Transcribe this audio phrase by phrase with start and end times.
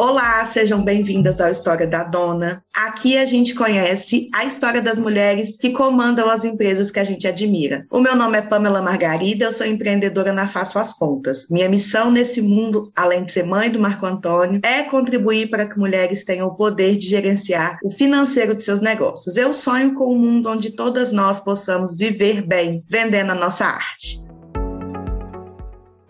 [0.00, 2.64] Olá, sejam bem-vindas ao História da Dona.
[2.74, 7.28] Aqui a gente conhece a história das mulheres que comandam as empresas que a gente
[7.28, 7.84] admira.
[7.90, 11.46] O meu nome é Pamela Margarida, eu sou empreendedora na Faço as Contas.
[11.50, 15.78] Minha missão nesse mundo, além de ser mãe do Marco Antônio, é contribuir para que
[15.78, 19.36] mulheres tenham o poder de gerenciar o financeiro de seus negócios.
[19.36, 24.29] Eu sonho com um mundo onde todas nós possamos viver bem, vendendo a nossa arte.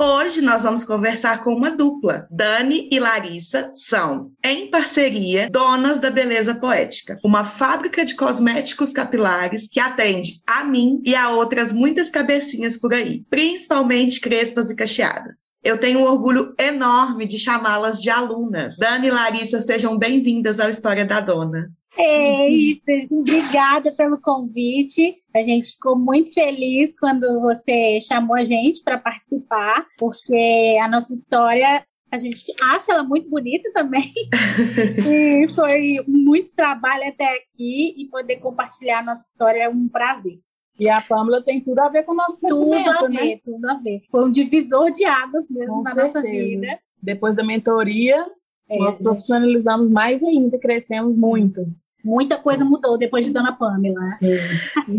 [0.02, 2.27] Hoje nós vamos conversar com uma dupla.
[2.30, 9.68] Dani e Larissa são, em parceria, donas da Beleza Poética, uma fábrica de cosméticos capilares
[9.70, 15.50] que atende a mim e a outras muitas cabecinhas por aí, principalmente crespas e cacheadas.
[15.62, 18.78] Eu tenho um orgulho enorme de chamá-las de alunas.
[18.78, 21.70] Dani e Larissa, sejam bem-vindas ao História da Dona.
[21.98, 22.80] Ei,
[23.12, 25.20] obrigada pelo convite.
[25.34, 31.13] A gente ficou muito feliz quando você chamou a gente para participar, porque a nossa
[31.13, 34.13] história a gente acha ela muito bonita também.
[35.09, 40.41] e foi muito trabalho até aqui e poder compartilhar a nossa história é um prazer.
[40.79, 43.38] E a Pâmela tem tudo a ver com o nosso tudo a ver, né?
[43.45, 44.01] Tudo a ver.
[44.10, 46.19] Foi um divisor de águas mesmo com na certeza.
[46.19, 46.80] nossa vida.
[47.01, 48.26] Depois da mentoria,
[48.69, 49.95] é, nós profissionalizamos gente...
[49.95, 51.66] mais ainda, crescemos muito.
[52.04, 54.01] Muita coisa mudou depois de Dona Pamela.
[54.18, 54.38] Sim.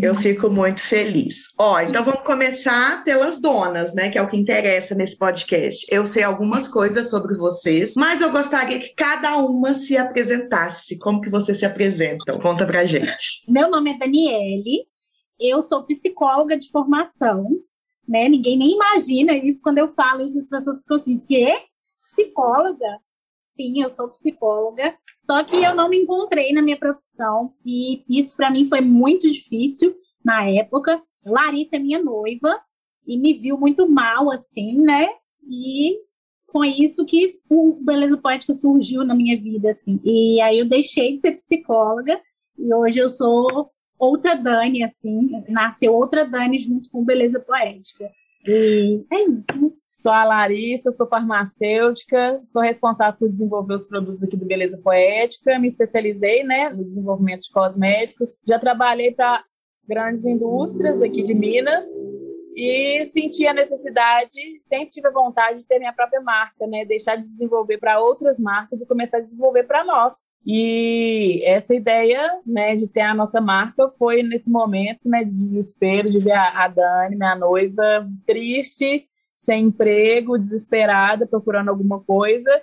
[0.01, 1.53] Eu fico muito feliz.
[1.57, 4.09] Ó, então vamos começar pelas donas, né?
[4.09, 5.85] Que é o que interessa nesse podcast.
[5.89, 10.97] Eu sei algumas coisas sobre vocês, mas eu gostaria que cada uma se apresentasse.
[10.99, 12.39] Como que vocês se apresentam?
[12.39, 13.43] Conta pra gente.
[13.47, 14.85] Meu nome é Daniele,
[15.39, 17.47] eu sou psicóloga de formação,
[18.07, 18.29] né?
[18.29, 21.57] Ninguém nem imagina isso quando eu falo isso, as pessoas ficam assim, quê?
[22.03, 22.99] Psicóloga?
[23.47, 24.95] Sim, eu sou psicóloga.
[25.21, 29.31] Só que eu não me encontrei na minha profissão e isso para mim foi muito
[29.31, 30.99] difícil na época.
[31.23, 32.59] Larissa é minha noiva
[33.05, 35.07] e me viu muito mal assim, né?
[35.47, 35.95] E
[36.47, 39.99] com isso que o Beleza Poética surgiu na minha vida assim.
[40.03, 42.19] E aí eu deixei de ser psicóloga
[42.57, 48.09] e hoje eu sou outra Dani assim, nasceu outra Dani junto com Beleza Poética.
[48.47, 49.80] E é isso.
[50.01, 55.59] Sou a Larissa, sou farmacêutica, sou responsável por desenvolver os produtos aqui do Beleza Poética,
[55.59, 59.43] me especializei né, no desenvolvimento de cosméticos, já trabalhei para
[59.87, 61.85] grandes indústrias aqui de Minas
[62.55, 67.17] e senti a necessidade, sempre tive a vontade de ter minha própria marca, né, deixar
[67.17, 70.13] de desenvolver para outras marcas e começar a desenvolver para nós.
[70.43, 76.09] E essa ideia, né, de ter a nossa marca foi nesse momento, né, de desespero,
[76.09, 79.07] de ver a, Dani, minha noiva, triste,
[79.41, 82.61] sem emprego, desesperada, procurando alguma coisa.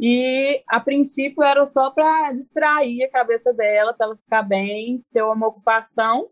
[0.00, 5.22] E a princípio era só para distrair a cabeça dela, para ela ficar bem, ter
[5.22, 6.28] uma ocupação.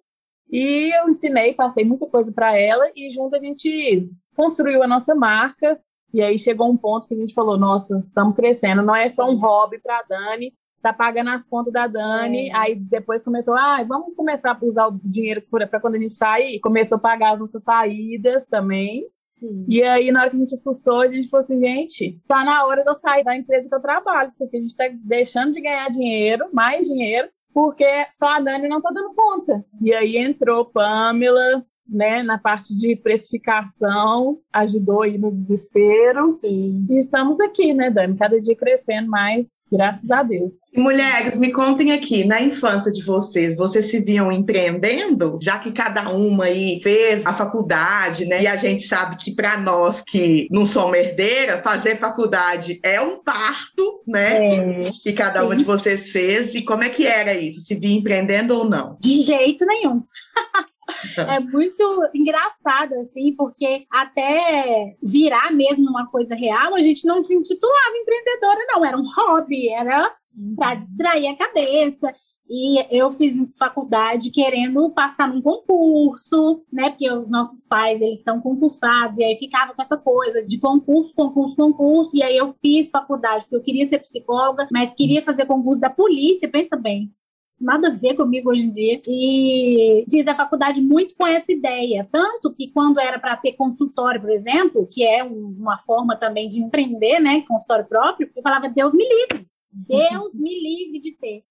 [0.51, 5.15] E eu ensinei, passei muita coisa para ela e junto a gente construiu a nossa
[5.15, 5.81] marca.
[6.13, 9.29] E aí chegou um ponto que a gente falou: nossa, estamos crescendo, não é só
[9.31, 12.49] um hobby para a Dani, tá pagando as contas da Dani.
[12.49, 12.57] É.
[12.57, 16.59] Aí depois começou, ah, vamos começar a usar o dinheiro para quando a gente sair.
[16.59, 19.07] Começou a pagar as nossas saídas também.
[19.39, 19.67] Sim.
[19.69, 22.65] E aí, na hora que a gente assustou, a gente falou assim, gente, tá na
[22.65, 25.61] hora de eu sair da empresa que eu trabalho, porque a gente tá deixando de
[25.61, 29.65] ganhar dinheiro, mais dinheiro, porque só a Dani não tá dando conta.
[29.83, 36.39] E aí entrou Pamela, né, na parte de precificação, ajudou aí no desespero.
[36.41, 36.87] Sim.
[36.91, 40.55] E estamos aqui, né, Dani, cada dia crescendo mais, graças a Deus.
[40.77, 45.39] Mulheres, me contem aqui, na infância de vocês, vocês se viam empreendendo?
[45.43, 49.59] Já que cada uma aí fez a faculdade, né, e a gente sabe que para
[49.59, 54.91] nós que não somos herdeira, fazer faculdade é um parto, né, é.
[55.03, 55.59] que cada uma Sim.
[55.59, 56.55] de vocês fez.
[56.55, 57.61] E como é que era isso?
[57.61, 58.97] Se via empreendendo ou não?
[59.01, 60.03] De jeito nenhum.
[61.17, 67.35] é muito engraçado, assim, porque até virar mesmo uma coisa real, a gente não se
[67.35, 68.85] intitulava empreendedora, não.
[68.85, 70.15] Era um hobby, era
[70.57, 70.79] para uhum.
[70.79, 72.13] distrair a cabeça.
[72.49, 76.91] E eu fiz faculdade querendo passar num concurso, né?
[76.91, 81.13] Porque os nossos pais, eles são concursados, e aí ficava com essa coisa de concurso,
[81.13, 82.11] concurso, concurso.
[82.15, 85.91] E aí eu fiz faculdade, porque eu queria ser psicóloga, mas queria fazer concurso da
[85.91, 87.13] polícia, pensa bem
[87.61, 89.01] nada a ver comigo hoje em dia.
[89.07, 92.09] E fiz a faculdade muito com essa ideia.
[92.11, 96.61] Tanto que quando era para ter consultório, por exemplo, que é uma forma também de
[96.61, 97.43] empreender, né?
[97.43, 99.47] Consultório próprio, eu falava, Deus me livre.
[99.73, 101.45] Deus me livre de ter.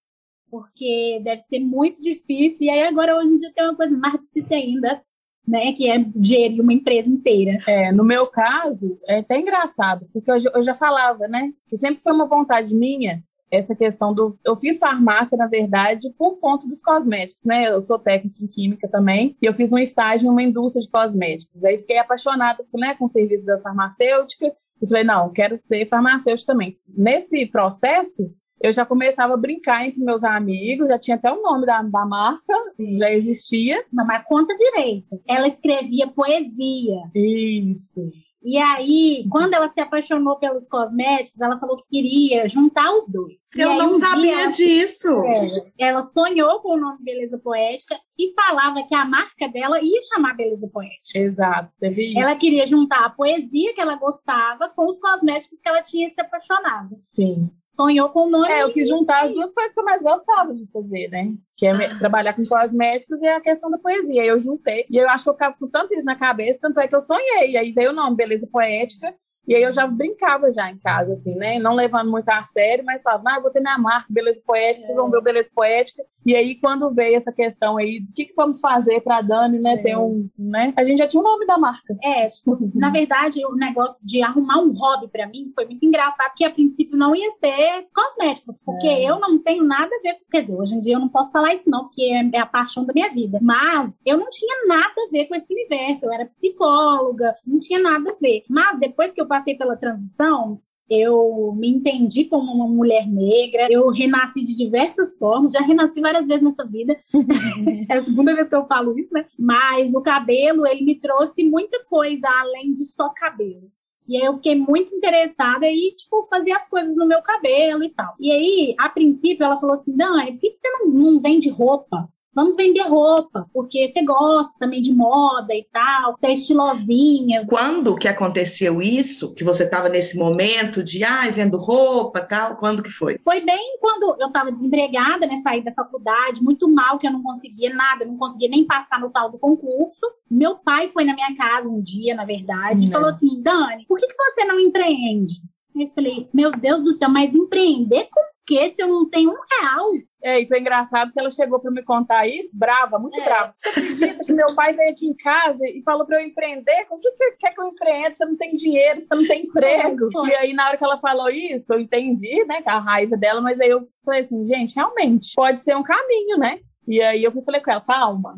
[0.50, 2.68] Porque deve ser muito difícil.
[2.68, 5.02] E aí agora hoje em dia tem uma coisa mais difícil ainda,
[5.48, 7.60] né, que é gerir uma empresa inteira.
[7.68, 12.02] É, no meu caso, é até engraçado, porque eu, eu já falava, né, que sempre
[12.02, 14.38] foi uma vontade minha essa questão do.
[14.44, 17.70] Eu fiz farmácia, na verdade, por conta dos cosméticos, né?
[17.70, 21.64] Eu sou técnica em química também, e eu fiz um estágio numa indústria de cosméticos.
[21.64, 24.52] Aí fiquei apaixonada né, com o serviço da farmacêutica
[24.82, 26.78] E falei, não, quero ser farmacêutico também.
[26.88, 28.30] Nesse processo,
[28.62, 32.06] eu já começava a brincar entre meus amigos, já tinha até o nome da, da
[32.06, 32.54] marca,
[32.98, 33.84] já existia.
[33.92, 35.22] Não, mas conta direito.
[35.28, 36.96] Ela escrevia poesia.
[37.14, 38.02] Isso.
[38.46, 43.40] E aí, quando ela se apaixonou pelos cosméticos, ela falou que queria juntar os dois.
[43.58, 45.08] Eu aí, não um sabia disso.
[45.26, 50.00] é, ela sonhou com o nome Beleza Poética e falava que a marca dela ia
[50.14, 51.18] chamar Beleza Poética.
[51.18, 52.20] Exato, teve isso.
[52.20, 56.22] Ela queria juntar a poesia que ela gostava com os cosméticos que ela tinha se
[56.22, 57.00] apaixonado.
[57.02, 57.50] Sim.
[57.76, 58.50] Sonhou com o nome.
[58.52, 61.34] É, eu quis juntar as duas coisas que eu mais gostava de fazer, né?
[61.58, 64.24] Que é me- trabalhar com cosméticos e a questão da poesia.
[64.26, 64.86] Eu juntei.
[64.90, 67.02] E eu acho que eu ficava com tanto isso na cabeça, tanto é que eu
[67.02, 67.52] sonhei.
[67.52, 69.14] E aí veio o nome, Beleza Poética.
[69.48, 71.60] E aí eu já brincava já em casa, assim, né?
[71.60, 74.86] Não levando muito a sério, mas falava, ah, eu vou ter minha marca, Beleza Poética,
[74.86, 76.04] vocês vão ver o Beleza Poética.
[76.26, 79.78] E aí, quando veio essa questão aí, o que, que vamos fazer pra Dani, né?
[79.78, 80.74] Ter um, né?
[80.76, 81.96] A gente já tinha o nome da marca.
[82.04, 82.30] É,
[82.74, 86.50] na verdade, o negócio de arrumar um hobby pra mim foi muito engraçado, porque a
[86.52, 89.04] princípio não ia ser cosméticos, porque É.
[89.10, 91.54] eu não tenho nada a ver, quer dizer, hoje em dia eu não posso falar
[91.54, 94.94] isso não, porque é é a paixão da minha vida, mas eu não tinha nada
[94.98, 98.44] a ver com esse universo, eu era psicóloga, não tinha nada a ver.
[98.50, 103.90] Mas depois que eu passei pela transição, eu me entendi como uma mulher negra, eu
[103.90, 106.96] renasci de diversas formas, já renasci várias vezes nessa vida,
[107.90, 109.26] é a segunda vez que eu falo isso, né?
[109.38, 113.70] Mas o cabelo, ele me trouxe muita coisa além de só cabelo.
[114.08, 117.90] E aí eu fiquei muito interessada e, tipo, fazia as coisas no meu cabelo e
[117.90, 118.14] tal.
[118.20, 122.08] E aí, a princípio, ela falou assim, Dani, por que você não, não vende roupa?
[122.36, 127.46] Vamos vender roupa, porque você gosta também de moda e tal, você é estilosinha.
[127.48, 129.34] Quando que aconteceu isso?
[129.34, 132.58] Que você estava nesse momento de, ai, vendo roupa tal?
[132.58, 133.18] Quando que foi?
[133.24, 135.38] Foi bem quando eu estava desempregada, né?
[135.38, 139.10] Saí da faculdade, muito mal, que eu não conseguia nada, não conseguia nem passar no
[139.10, 140.06] tal do concurso.
[140.30, 142.92] Meu pai foi na minha casa um dia, na verdade, e Uhum.
[142.92, 145.36] falou assim: Dani, por que, que você não empreende?
[145.76, 149.34] Eu falei, meu Deus do céu, mas empreender com quê se eu não tenho um
[149.62, 149.92] real?
[150.24, 153.24] É, e foi engraçado que ela chegou para me contar isso, brava, muito É.
[153.24, 153.54] brava.
[153.64, 156.86] Você acredita que meu pai veio aqui em casa e falou para eu empreender?
[156.86, 158.16] Com o que que quer que eu empreenda?
[158.16, 160.10] Você não tem dinheiro, você não tem emprego.
[160.12, 160.30] Foi.
[160.30, 163.60] E aí, na hora que ela falou isso, eu entendi, né, a raiva dela, mas
[163.60, 166.60] aí eu falei assim, gente, realmente, pode ser um caminho, né?
[166.88, 168.36] E aí eu falei com ela, calma,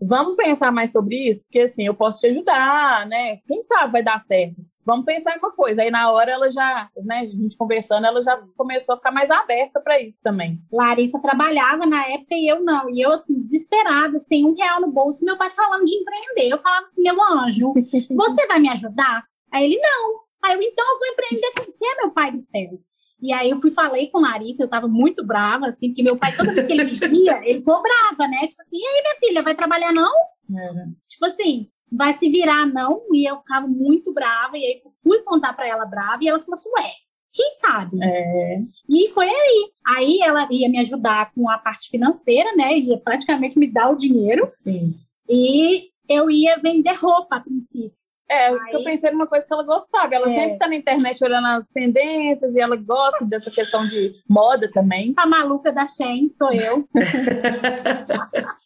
[0.00, 3.38] vamos pensar mais sobre isso, porque assim, eu posso te ajudar, né?
[3.46, 4.56] Quem sabe vai dar certo.
[4.84, 5.82] Vamos pensar em uma coisa.
[5.82, 9.30] Aí na hora ela já, né, a gente conversando, ela já começou a ficar mais
[9.30, 10.60] aberta para isso também.
[10.72, 12.88] Larissa trabalhava na época e eu não.
[12.90, 16.52] E eu, assim, desesperada, sem um real no bolso, meu pai falando de empreender.
[16.52, 17.72] Eu falava assim, meu anjo,
[18.10, 19.24] você vai me ajudar?
[19.52, 20.20] Aí ele, não.
[20.42, 22.80] Aí eu, então eu vou empreender com o que, meu pai do céu?
[23.22, 26.34] E aí eu fui, falei com Larissa, eu tava muito brava, assim, porque meu pai,
[26.34, 28.46] toda vez que ele me via, ele ficou brava, né?
[28.46, 30.10] Tipo assim, e aí, minha filha, vai trabalhar não?
[31.06, 33.02] Tipo assim, vai se virar não?
[33.12, 36.54] E eu ficava muito brava, e aí fui contar pra ela brava, e ela falou
[36.54, 36.90] assim, ué,
[37.32, 37.98] quem sabe?
[38.02, 38.58] É,
[38.88, 39.70] E foi aí.
[39.86, 42.76] Aí ela ia me ajudar com a parte financeira, né?
[42.78, 44.94] Ia praticamente me dar o dinheiro, sim.
[45.28, 47.92] e eu ia vender roupa a princípio.
[48.28, 50.14] É, Aí- eu pensei numa coisa que ela gostava.
[50.14, 50.34] Ela É.
[50.34, 55.12] sempre tá na internet olhando as tendências e ela gosta dessa questão de moda também.
[55.16, 56.88] A maluca da Shein sou eu.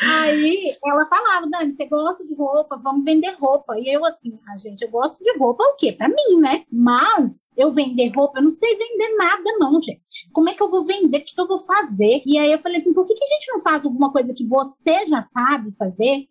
[0.00, 3.78] Aí ela falava, Dani, você gosta de roupa, vamos vender roupa.
[3.78, 5.92] E eu assim, ah, gente, eu gosto de roupa o quê?
[5.92, 6.64] Pra mim, né?
[6.70, 10.30] Mas eu vender roupa, eu não sei vender nada, não, gente.
[10.32, 11.18] Como é que eu vou vender?
[11.18, 12.22] O que, que eu vou fazer?
[12.26, 14.46] E aí eu falei assim, por que, que a gente não faz alguma coisa que
[14.46, 16.26] você já sabe fazer?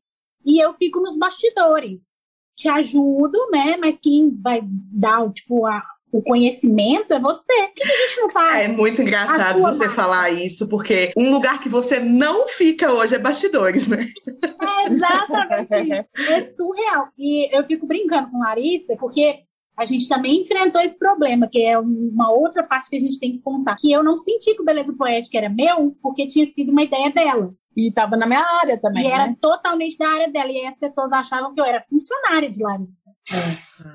[0.46, 2.14] E eu fico nos bastidores.
[2.56, 3.78] Te ajudo, né?
[3.78, 5.84] Mas quem vai dar, tipo, a,
[6.16, 7.54] o conhecimento é você.
[7.54, 8.66] Por que, a gente não faz?
[8.66, 9.94] É muito engraçado você marca.
[9.94, 14.08] falar isso, porque um lugar que você não fica hoje é bastidores, né?
[14.26, 16.06] É exatamente isso.
[16.32, 17.10] É surreal.
[17.18, 19.40] E eu fico brincando com Larissa, porque
[19.78, 23.34] a gente também enfrentou esse problema, que é uma outra parte que a gente tem
[23.34, 23.76] que contar.
[23.76, 27.12] Que eu não senti que o Beleza Poética era meu, porque tinha sido uma ideia
[27.12, 27.54] dela.
[27.76, 29.36] E tava na minha área também, e era né?
[29.42, 30.50] totalmente da área dela.
[30.50, 33.12] E aí as pessoas achavam que eu era funcionária de Larissa,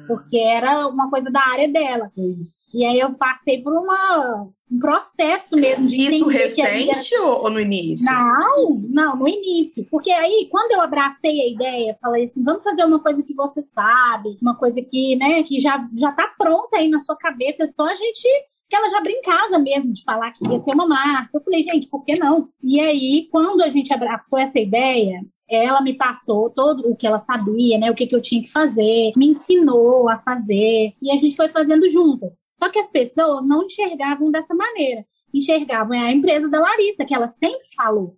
[0.07, 2.11] porque era uma coisa da área dela.
[2.17, 2.71] Isso.
[2.75, 7.61] E aí eu passei por uma, um processo mesmo de Isso recente ou, ou no
[7.61, 8.05] início?
[8.13, 9.87] não, não, no início.
[9.91, 13.63] Porque aí, quando eu abracei a ideia, falei assim, vamos fazer uma coisa que você
[13.63, 17.69] sabe, uma coisa que, né, que já, já tá pronta aí na sua cabeça, é
[17.69, 18.29] só a gente...
[18.71, 21.29] Que ela já brincava mesmo de falar que ia ter uma marca.
[21.35, 22.49] Eu falei, gente, por que não?
[22.63, 27.19] E aí, quando a gente abraçou essa ideia, ela me passou todo o que ela
[27.19, 27.91] sabia, né?
[27.91, 31.49] O que, que eu tinha que fazer, me ensinou a fazer, e a gente foi
[31.49, 32.43] fazendo juntas.
[32.55, 35.05] Só que as pessoas não enxergavam dessa maneira.
[35.35, 38.17] Enxergavam é a empresa da Larissa, que ela sempre falou.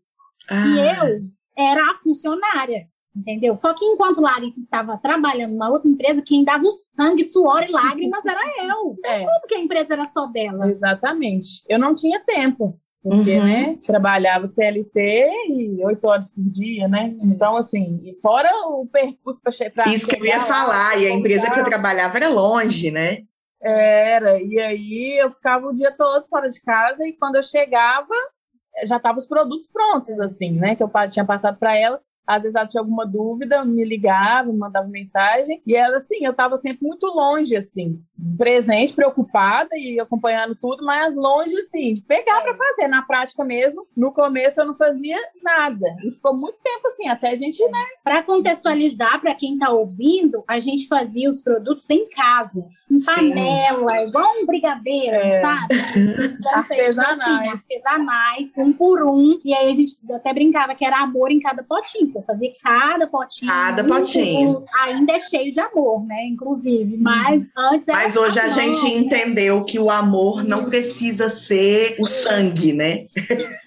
[0.50, 2.86] Ah, E eu era a funcionária.
[3.14, 3.54] Entendeu?
[3.54, 7.70] Só que enquanto Larissa estava trabalhando na outra empresa, quem dava o sangue, suor e
[7.70, 8.96] lágrimas era eu.
[9.04, 9.24] É.
[9.24, 10.70] Como que a empresa era só dela?
[10.70, 11.62] Exatamente.
[11.68, 12.78] Eu não tinha tempo.
[13.02, 13.44] Porque, uhum.
[13.44, 17.16] né, trabalhava CLT e oito horas por dia, né?
[17.20, 19.88] Então, assim, fora o percurso para chegar.
[19.88, 23.24] Isso que eu ia falar, e a empresa que você trabalhava era longe, né?
[23.60, 28.14] Era, e aí eu ficava o dia todo fora de casa, e quando eu chegava,
[28.84, 30.76] já estavam os produtos prontos, assim, né?
[30.76, 32.00] Que eu tinha passado para ela.
[32.26, 35.62] Às vezes ela tinha alguma dúvida, me ligava, me mandava mensagem.
[35.66, 38.00] E era assim, eu estava sempre muito longe, assim,
[38.36, 42.88] presente, preocupada e acompanhando tudo, mas longe, assim, de pegar para fazer.
[42.88, 45.86] Na prática mesmo, no começo eu não fazia nada.
[46.04, 47.84] E ficou muito tempo assim, até a gente, né?
[48.04, 53.06] Para contextualizar, para quem está ouvindo, a gente fazia os produtos em casa, em Sim.
[53.06, 55.40] panela, igual um brigadeiro, é.
[55.40, 55.74] sabe?
[56.52, 57.52] artesanais.
[57.52, 59.38] Assim, artesanais, um por um.
[59.44, 63.06] E aí a gente até brincava que era amor em cada potinho eu fazia cada
[63.06, 63.50] potinho.
[63.50, 64.64] Cada potinho.
[64.82, 66.26] Ainda é cheio de amor, né?
[66.26, 66.96] Inclusive.
[66.96, 72.06] Mas antes era Mas hoje a gente entendeu que o amor não precisa ser o
[72.06, 73.06] sangue, né?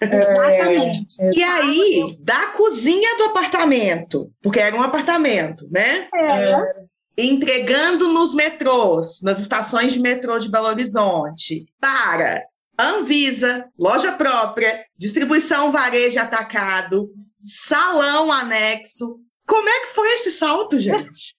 [0.01, 1.15] Exatamente.
[1.33, 6.07] E aí, da cozinha do apartamento, porque era um apartamento, né?
[6.13, 6.85] É.
[7.17, 12.43] Entregando nos metrôs, nas estações de metrô de Belo Horizonte, para
[12.77, 17.09] Anvisa, loja própria, distribuição varejo atacado,
[17.43, 19.19] salão anexo.
[19.47, 21.35] Como é que foi esse salto, gente?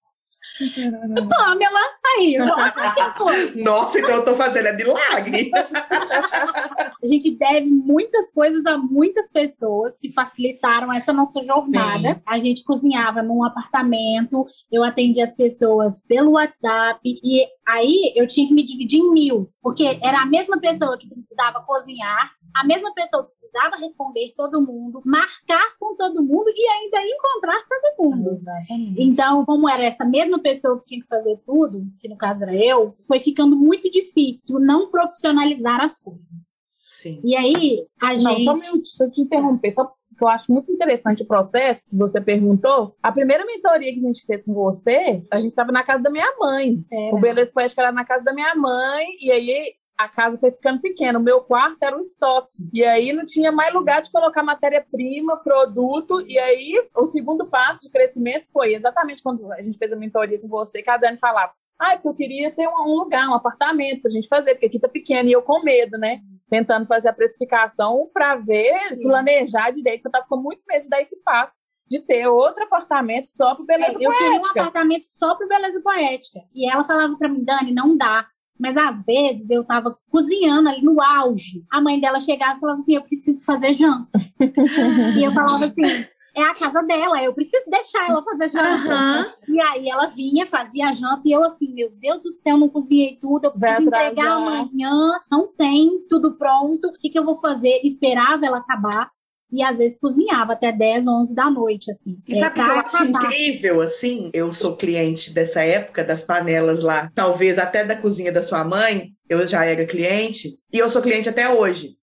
[1.29, 1.81] Pamela,
[2.17, 2.39] aí.
[3.57, 5.51] Nossa, então eu tô fazendo é milagre.
[5.53, 12.15] a gente deve muitas coisas a muitas pessoas que facilitaram essa nossa jornada.
[12.15, 12.21] Sim.
[12.25, 18.47] A gente cozinhava num apartamento, eu atendia as pessoas pelo WhatsApp e aí eu tinha
[18.47, 22.95] que me dividir em mil, porque era a mesma pessoa que precisava cozinhar, a mesma
[22.95, 28.41] pessoa precisava responder todo mundo, marcar com todo mundo e ainda encontrar todo mundo.
[28.97, 32.55] Então, como era essa mesma pessoa que tinha que fazer tudo, que no caso era
[32.55, 36.55] eu, foi ficando muito difícil não profissionalizar as coisas.
[36.89, 37.21] Sim.
[37.23, 38.45] E aí, a não, gente.
[38.45, 42.21] Só, me, só te interromper, só que eu acho muito interessante o processo que você
[42.21, 42.97] perguntou.
[43.03, 46.11] A primeira mentoria que a gente fez com você, a gente estava na casa da
[46.11, 46.85] minha mãe.
[46.93, 47.11] É.
[47.13, 50.81] O Beleza Poética era na casa da minha mãe, e aí a casa foi ficando
[50.81, 51.19] pequena.
[51.19, 52.69] O meu quarto era um estoque.
[52.73, 56.23] E aí não tinha mais lugar de colocar matéria-prima, produto.
[56.27, 60.39] E aí o segundo passo de crescimento foi exatamente quando a gente fez a mentoria
[60.39, 61.53] com você, que a Dani falava.
[61.79, 64.89] Ah, porque eu queria ter um, lugar, um apartamento pra gente fazer, porque aqui tá
[64.89, 66.21] pequeno e eu com medo, né?
[66.49, 69.03] Tentando fazer a precificação para ver, Sim.
[69.03, 73.27] planejar direito, eu tava com muito medo de dar esse passo de ter outro apartamento
[73.27, 74.25] só para beleza é, eu poética.
[74.25, 76.41] Eu queria um apartamento só para beleza poética.
[76.55, 78.27] E ela falava para mim, Dani, não dá.
[78.59, 81.65] Mas às vezes eu estava cozinhando ali no auge.
[81.71, 84.19] A mãe dela chegava e falava assim: Eu preciso fazer janta.
[85.17, 86.07] e eu falava assim:
[86.37, 89.33] É a casa dela, eu preciso deixar ela fazer janta.
[89.49, 89.55] Uhum.
[89.55, 92.69] E aí ela vinha, fazia a janta, e eu assim: Meu Deus do céu, não
[92.69, 97.37] cozinhei tudo, eu preciso entregar amanhã, não tem tudo pronto, o que, que eu vou
[97.37, 97.81] fazer?
[97.83, 99.11] Esperava ela acabar
[99.51, 102.19] e às vezes cozinhava até 10, 11 da noite, assim.
[102.29, 104.31] E sabe o é, que eu acho incrível, assim?
[104.35, 109.13] Eu sou cliente dessa época, das panelas lá, talvez até da cozinha da sua mãe,
[109.29, 111.97] eu já era cliente, e eu sou cliente até hoje.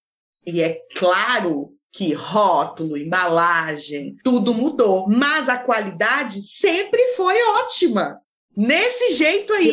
[0.45, 8.19] E é claro que rótulo, embalagem, tudo mudou, mas a qualidade sempre foi ótima.
[8.57, 9.71] Nesse jeito aí.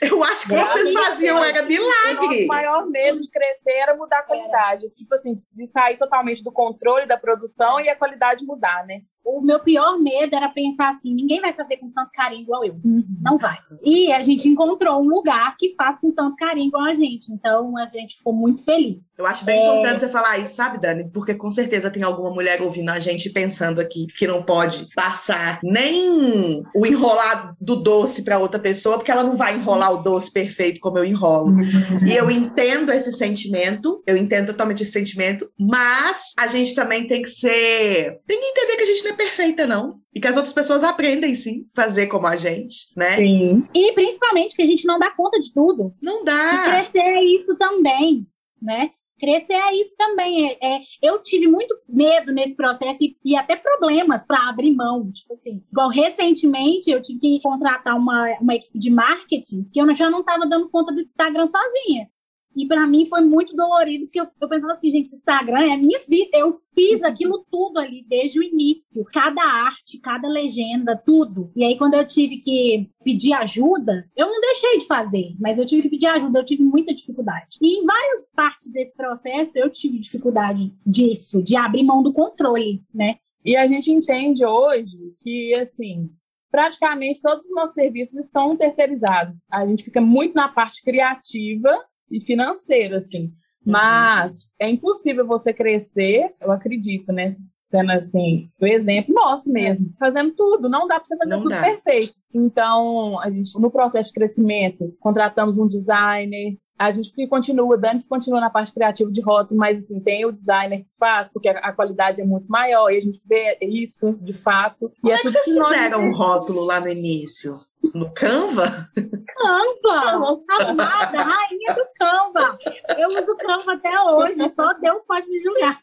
[0.00, 2.44] Eu acho que vocês faziam era milagre.
[2.44, 4.90] O maior medo de crescer era mudar a qualidade.
[4.90, 9.02] Tipo assim, de sair totalmente do controle da produção e a qualidade mudar, né?
[9.24, 12.74] O meu pior medo era pensar assim: ninguém vai fazer com tanto carinho igual eu.
[12.84, 13.04] Uhum.
[13.22, 13.58] Não vai.
[13.82, 17.32] E a gente encontrou um lugar que faz com tanto carinho igual a gente.
[17.32, 19.10] Então a gente ficou muito feliz.
[19.16, 19.64] Eu acho bem é...
[19.64, 21.08] importante você falar isso, sabe, Dani?
[21.12, 25.60] Porque com certeza tem alguma mulher ouvindo a gente pensando aqui que não pode passar
[25.62, 30.32] nem o enrolar do doce para outra pessoa, porque ela não vai enrolar o doce
[30.32, 31.52] perfeito como eu enrolo.
[31.52, 32.06] Uhum.
[32.06, 37.22] E eu entendo esse sentimento, eu entendo totalmente esse sentimento, mas a gente também tem
[37.22, 38.20] que ser.
[38.26, 40.00] Tem que entender que a gente não é perfeita, não.
[40.14, 43.16] E que as outras pessoas aprendem, sim, fazer como a gente, né?
[43.16, 43.66] Sim.
[43.74, 45.94] E principalmente que a gente não dá conta de tudo.
[46.02, 46.34] Não dá.
[46.34, 48.26] E crescer é isso também,
[48.60, 48.90] né?
[49.22, 50.50] Crescer é isso também.
[50.50, 55.12] É, é, eu tive muito medo nesse processo e, e até problemas para abrir mão.
[55.12, 59.94] Tipo assim, igual recentemente eu tive que contratar uma, uma equipe de marketing que eu
[59.94, 62.08] já não estava dando conta do Instagram sozinha.
[62.56, 65.76] E para mim foi muito dolorido, porque eu, eu pensava assim, gente, Instagram é a
[65.76, 66.36] minha vida.
[66.36, 69.04] Eu fiz aquilo tudo ali desde o início.
[69.12, 71.50] Cada arte, cada legenda, tudo.
[71.56, 75.66] E aí, quando eu tive que pedir ajuda, eu não deixei de fazer, mas eu
[75.66, 77.58] tive que pedir ajuda, eu tive muita dificuldade.
[77.60, 82.82] E em várias partes desse processo, eu tive dificuldade disso, de abrir mão do controle,
[82.94, 83.16] né?
[83.44, 86.08] E a gente entende hoje que, assim,
[86.50, 89.50] praticamente todos os nossos serviços estão terceirizados.
[89.50, 91.76] A gente fica muito na parte criativa
[92.12, 93.32] e financeira, assim.
[93.64, 97.28] Mas é impossível você crescer, eu acredito, né?
[97.70, 99.98] Tendo assim, o exemplo nosso mesmo, é.
[99.98, 101.62] fazendo tudo, não dá para você fazer não tudo dá.
[101.62, 102.14] perfeito.
[102.34, 108.40] Então, a gente, no processo de crescimento, contratamos um designer, a gente continua, Dani continua
[108.40, 111.72] na parte criativa de rótulo, mas assim, tem o designer que faz, porque a, a
[111.72, 114.92] qualidade é muito maior, e a gente vê isso de fato.
[115.00, 117.60] Como e é, é que vocês fizeram um rótulo lá no início?
[117.94, 118.88] No Canva?
[119.36, 120.40] Canva!
[120.60, 122.58] Amada, rainha do Canva!
[122.96, 125.80] Eu uso Canva até hoje, só Deus pode me julgar.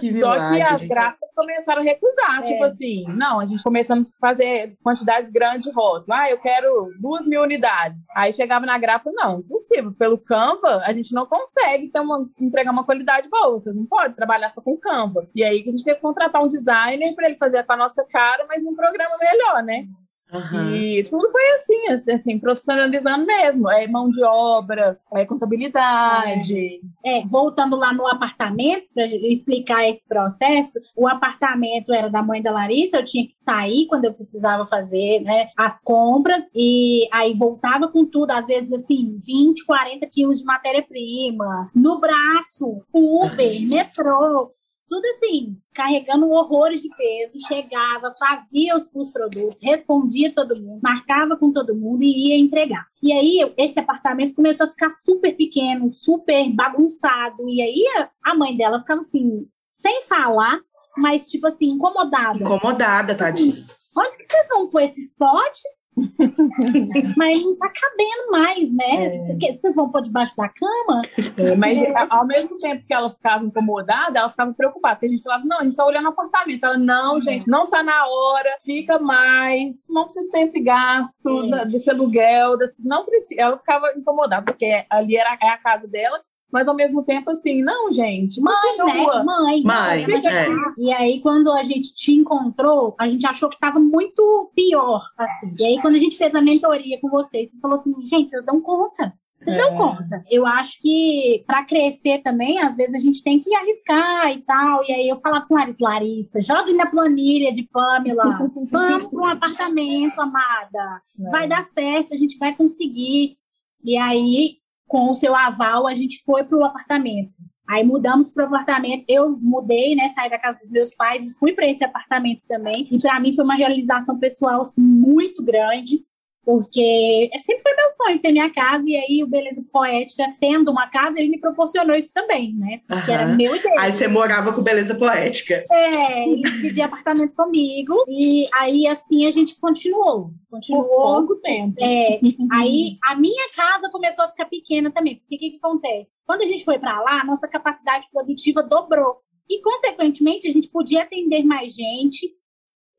[0.00, 2.42] Que só que as gráficas começaram a recusar, é.
[2.42, 6.12] tipo assim, não, a gente começando a fazer quantidades grandes de rótulo.
[6.12, 8.06] Ah, eu quero duas mil unidades.
[8.14, 9.92] Aí chegava na gráfica, não, impossível.
[9.92, 13.52] Pelo Canva, a gente não consegue ter uma, entregar uma qualidade boa.
[13.52, 15.28] Você não pode trabalhar só com Canva.
[15.34, 17.76] E aí que a gente teve que contratar um designer para ele fazer com a
[17.76, 19.86] nossa cara, mas num programa melhor, né?
[20.32, 20.74] Uhum.
[20.74, 23.70] E tudo foi assim, assim, assim, profissionalizando mesmo.
[23.70, 26.80] É mão de obra, é contabilidade.
[27.04, 32.40] É, é voltando lá no apartamento, para explicar esse processo, o apartamento era da mãe
[32.40, 37.34] da Larissa, eu tinha que sair quando eu precisava fazer né, as compras, e aí
[37.34, 44.52] voltava com tudo, às vezes assim, 20, 40 quilos de matéria-prima, no braço, Uber, metrô
[44.92, 51.34] tudo assim, carregando horrores de peso, chegava, fazia os, os, produtos, respondia todo mundo, marcava
[51.34, 52.86] com todo mundo e ia entregar.
[53.02, 57.48] E aí, esse apartamento começou a ficar super pequeno, super bagunçado.
[57.48, 57.82] E aí,
[58.22, 60.60] a mãe dela ficava assim, sem falar,
[60.98, 62.42] mas tipo assim, incomodada.
[62.42, 63.64] Incomodada, tadinha.
[63.96, 65.81] Onde que vocês vão pôr esses potes?
[67.16, 69.16] mas não tá cabendo mais, né?
[69.16, 69.52] É.
[69.52, 71.02] Vocês vão pôr debaixo da cama?
[71.36, 72.06] É, mas é.
[72.08, 74.96] ao mesmo tempo que ela ficava incomodada, ela ficava preocupada.
[74.96, 76.64] Porque a gente falava, não, a gente tá olhando o apartamento.
[76.64, 81.90] Ela, não, gente, não tá na hora, fica mais, não precisa ter esse gasto desse
[81.90, 83.40] aluguel, desse, não precisa.
[83.40, 86.20] Ela ficava incomodada, porque ali era é a casa dela
[86.52, 89.22] mas ao mesmo tempo assim, não, gente, mãe, né?
[89.24, 90.04] Mãe, mãe.
[90.04, 90.46] É.
[90.76, 95.54] E aí, quando a gente te encontrou, a gente achou que estava muito pior, assim.
[95.58, 98.44] E aí, quando a gente fez a mentoria com vocês, você falou assim, gente, vocês
[98.44, 99.14] dão conta.
[99.40, 99.58] Vocês é.
[99.58, 100.24] dão conta.
[100.30, 104.84] Eu acho que para crescer também, às vezes a gente tem que arriscar e tal.
[104.84, 108.38] E aí eu falava com Larissa, Larissa, jogue na planilha de Pamela.
[108.70, 111.02] Vamos para um apartamento, amada.
[111.18, 111.30] É.
[111.30, 113.36] Vai dar certo, a gente vai conseguir.
[113.82, 114.61] E aí
[114.92, 117.38] com o seu aval, a gente foi para o apartamento.
[117.66, 119.06] Aí mudamos para o apartamento.
[119.08, 120.10] Eu mudei, né?
[120.10, 122.86] Saí da casa dos meus pais e fui para esse apartamento também.
[122.90, 126.04] E para mim foi uma realização pessoal assim, muito grande
[126.44, 130.70] porque é, sempre foi meu sonho ter minha casa, e aí o Beleza Poética, tendo
[130.70, 132.80] uma casa, ele me proporcionou isso também, né?
[132.86, 133.16] Porque uhum.
[133.16, 133.80] era meu ideia.
[133.80, 135.64] Aí você morava com Beleza Poética.
[135.70, 140.32] É, ele dividia apartamento comigo, e aí assim a gente continuou.
[140.50, 140.88] Continuou.
[140.88, 141.74] Por pouco tempo.
[141.80, 142.20] É,
[142.52, 146.16] aí a minha casa começou a ficar pequena também, porque o que, que acontece?
[146.26, 149.18] Quando a gente foi para lá, nossa capacidade produtiva dobrou.
[149.48, 152.32] E, consequentemente, a gente podia atender mais gente,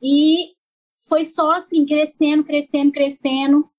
[0.01, 0.51] e
[1.07, 3.69] foi só assim, crescendo, crescendo, crescendo.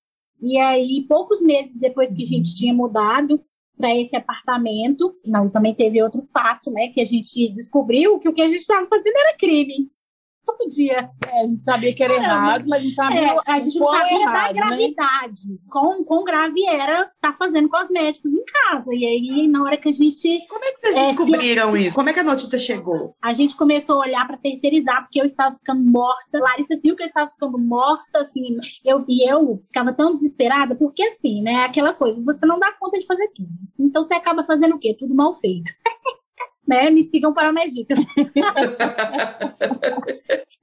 [0.41, 3.43] E aí, poucos meses depois que a gente tinha mudado
[3.77, 6.89] para esse apartamento, não, também teve outro fato, né?
[6.89, 9.89] Que a gente descobriu que o que a gente estava fazendo era crime
[10.45, 11.09] todo dia.
[11.27, 12.33] É, a gente sabia que era Caramba.
[12.33, 14.53] errado, mas a gente sabia, é, a gente não sabia errado, da né?
[14.53, 15.49] gravidade.
[15.49, 15.57] Né?
[15.69, 18.93] Quão, quão grave era estar tá fazendo cosméticos em casa.
[18.93, 20.47] E aí, na hora que a gente.
[20.47, 21.87] Como é que vocês é, descobriram se...
[21.87, 21.95] isso?
[21.95, 23.15] Como é que a notícia chegou?
[23.21, 26.39] A gente começou a olhar para terceirizar, porque eu estava ficando morta.
[26.39, 28.57] Larissa viu que eu estava ficando morta, assim.
[28.83, 31.65] Eu, e eu ficava tão desesperada, porque assim, né?
[31.65, 33.49] Aquela coisa, você não dá conta de fazer tudo.
[33.79, 34.95] Então você acaba fazendo o quê?
[34.97, 35.71] Tudo mal feito.
[36.67, 36.89] né?
[36.89, 37.99] Me sigam para mais dicas.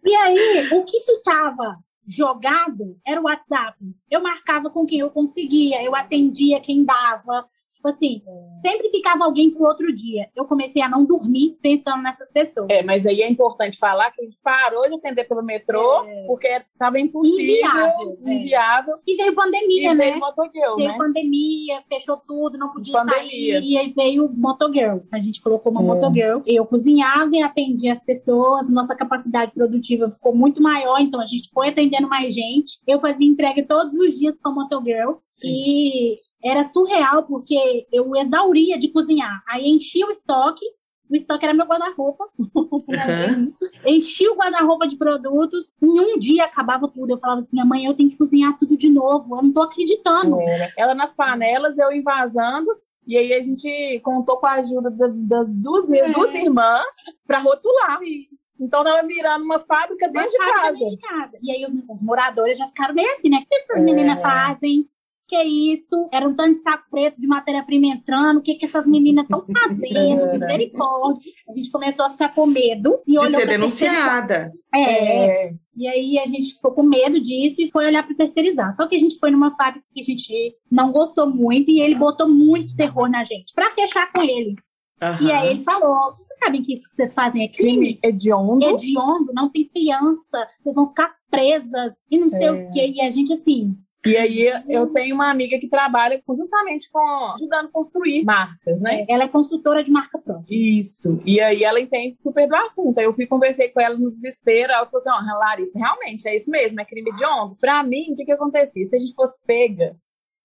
[0.04, 3.76] e aí, o que ficava jogado era o WhatsApp.
[4.10, 7.46] Eu marcava com quem eu conseguia, eu atendia quem dava,
[7.82, 8.60] Tipo assim, é.
[8.60, 10.28] sempre ficava alguém pro outro dia.
[10.36, 12.68] Eu comecei a não dormir pensando nessas pessoas.
[12.70, 16.24] É, mas aí é importante falar que a gente parou de atender pelo metrô é.
[16.28, 18.32] porque estava impossível, inviável, é.
[18.34, 18.94] inviável.
[19.04, 20.10] E veio pandemia, e né?
[20.10, 20.96] Veio Motogirl, veio né?
[20.96, 23.20] pandemia, fechou tudo, não podia pandemia.
[23.20, 23.64] sair.
[23.64, 24.98] E aí veio Motogirl.
[25.10, 25.84] A gente colocou uma é.
[25.84, 26.42] Motogirl.
[26.46, 28.70] Eu cozinhava e atendia as pessoas.
[28.70, 32.78] Nossa capacidade produtiva ficou muito maior, então a gente foi atendendo mais gente.
[32.86, 35.14] Eu fazia entrega todos os dias com a Motogirl.
[35.34, 35.48] Sim.
[35.48, 37.56] E era surreal, porque
[37.92, 39.42] eu exauria de cozinhar.
[39.48, 40.64] Aí enchia o estoque,
[41.10, 42.24] o estoque era meu guarda-roupa.
[42.38, 43.46] Uhum.
[43.86, 45.76] Enchi o guarda-roupa de produtos.
[45.82, 47.10] Em um dia acabava tudo.
[47.10, 49.36] Eu falava assim: amanhã eu tenho que cozinhar tudo de novo.
[49.36, 50.40] Eu não tô acreditando.
[50.40, 50.72] É.
[50.76, 52.70] Ela nas panelas, eu invasando.
[53.06, 56.08] E aí a gente contou com a ajuda das duas, é.
[56.08, 56.94] duas irmãs
[57.26, 57.98] para rotular.
[57.98, 58.28] Sim.
[58.60, 60.78] Então tava virando uma fábrica dentro, uma de, fábrica casa.
[60.78, 61.38] dentro de casa.
[61.42, 63.38] E aí os, os, moradores já ficaram meio assim, né?
[63.38, 63.82] O que essas é.
[63.82, 64.88] meninas fazem?
[65.32, 66.08] Que isso?
[66.12, 69.42] Era um tanto de saco preto de matéria-prima entrando, o que, que essas meninas estão
[69.50, 70.32] fazendo?
[70.32, 71.32] Misericórdia.
[71.48, 73.00] A gente começou a ficar com medo.
[73.06, 74.52] E de ser denunciada.
[74.74, 75.46] É.
[75.46, 75.54] é.
[75.74, 78.74] E aí a gente ficou com medo disso e foi olhar para terceirizar.
[78.76, 81.94] Só que a gente foi numa fábrica que a gente não gostou muito e ele
[81.94, 84.54] botou muito terror na gente, para fechar com ele.
[85.02, 85.26] Uhum.
[85.26, 87.98] E aí ele falou: vocês sabem que isso que vocês fazem é crime?
[88.04, 88.64] Hediondo.
[88.64, 92.52] Hediondo, não tem fiança, vocês vão ficar presas e não sei é.
[92.52, 92.92] o quê.
[92.94, 96.98] E a gente assim, e aí eu tenho uma amiga que trabalha justamente com
[97.34, 99.04] ajudando a construir marcas, né?
[99.08, 100.46] Ela é consultora de marca própria.
[100.50, 101.22] Isso.
[101.24, 102.98] E aí ela entende super do assunto.
[102.98, 104.72] Aí eu fui conversei com ela no desespero.
[104.72, 107.54] Ela falou assim: ó, oh, Larissa, realmente é isso mesmo, é crime de onda.
[107.60, 108.84] Pra mim, o que que acontecia?
[108.84, 109.96] Se a gente fosse pega,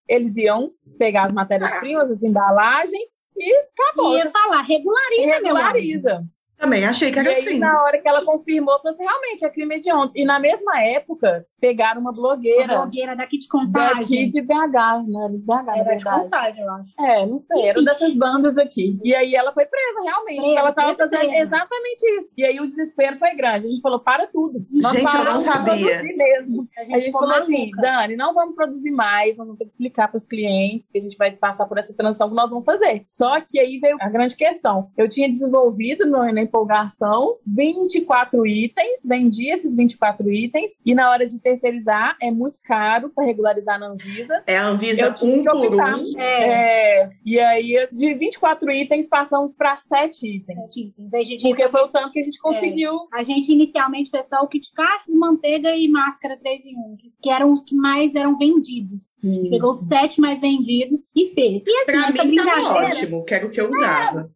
[0.08, 4.18] eles iam pegar as matérias-primas, as embalagens e acabou.
[4.18, 6.28] Ia falar, regulariza, regulariza.
[6.58, 7.60] Também achei que era e aí, assim.
[7.60, 10.24] Na hora que ela confirmou, falou assim: realmente é crime de ontem.
[10.24, 12.74] E na mesma época, pegaram uma blogueira.
[12.74, 14.00] Uma blogueira daqui de contagem.
[14.00, 15.30] Daqui de BH, né?
[15.32, 15.98] De BH, era na verdade.
[15.98, 16.94] de contagem, eu acho.
[17.00, 17.68] É, não sei, Enfim.
[17.68, 19.00] era dessas bandas aqui.
[19.04, 20.42] E aí ela foi presa, realmente.
[20.42, 21.38] Presa, ela estava fazendo presa.
[21.38, 22.34] exatamente isso.
[22.36, 23.68] E aí o desespero foi grande.
[23.68, 24.66] A gente falou: para tudo.
[24.72, 26.02] Nós gente, eu não sabia.
[26.02, 26.68] Mesmo.
[26.76, 29.72] A gente, a gente falou assim: Dani, não vamos produzir mais, nós vamos ter que
[29.72, 32.66] explicar para os clientes que a gente vai passar por essa transição que nós vamos
[32.66, 33.06] fazer.
[33.08, 34.90] Só que aí veio a grande questão.
[34.98, 41.28] Eu tinha desenvolvido no, na empolgação 24 itens, vendi esses 24 itens, e na hora
[41.28, 44.44] de terceirizar é muito caro para regularizar na Anvisa.
[44.48, 46.20] É a Anvisa um por um.
[46.20, 50.74] É, é, e aí, de 24 itens, passamos para 7 itens.
[50.74, 51.14] 7 itens.
[51.14, 52.94] A gente porque foi o tanto que a gente conseguiu.
[53.14, 53.20] É.
[53.20, 57.30] A gente inicialmente fez só o kit caixas, manteiga e máscara 3 em 1, que
[57.30, 59.12] eram os que mais eram vendidos.
[59.24, 59.50] Isso.
[59.50, 61.66] Pegou os 7 mais vendidos e fez.
[61.66, 64.32] E assim, pra mim tá ótimo, quero que eu usava.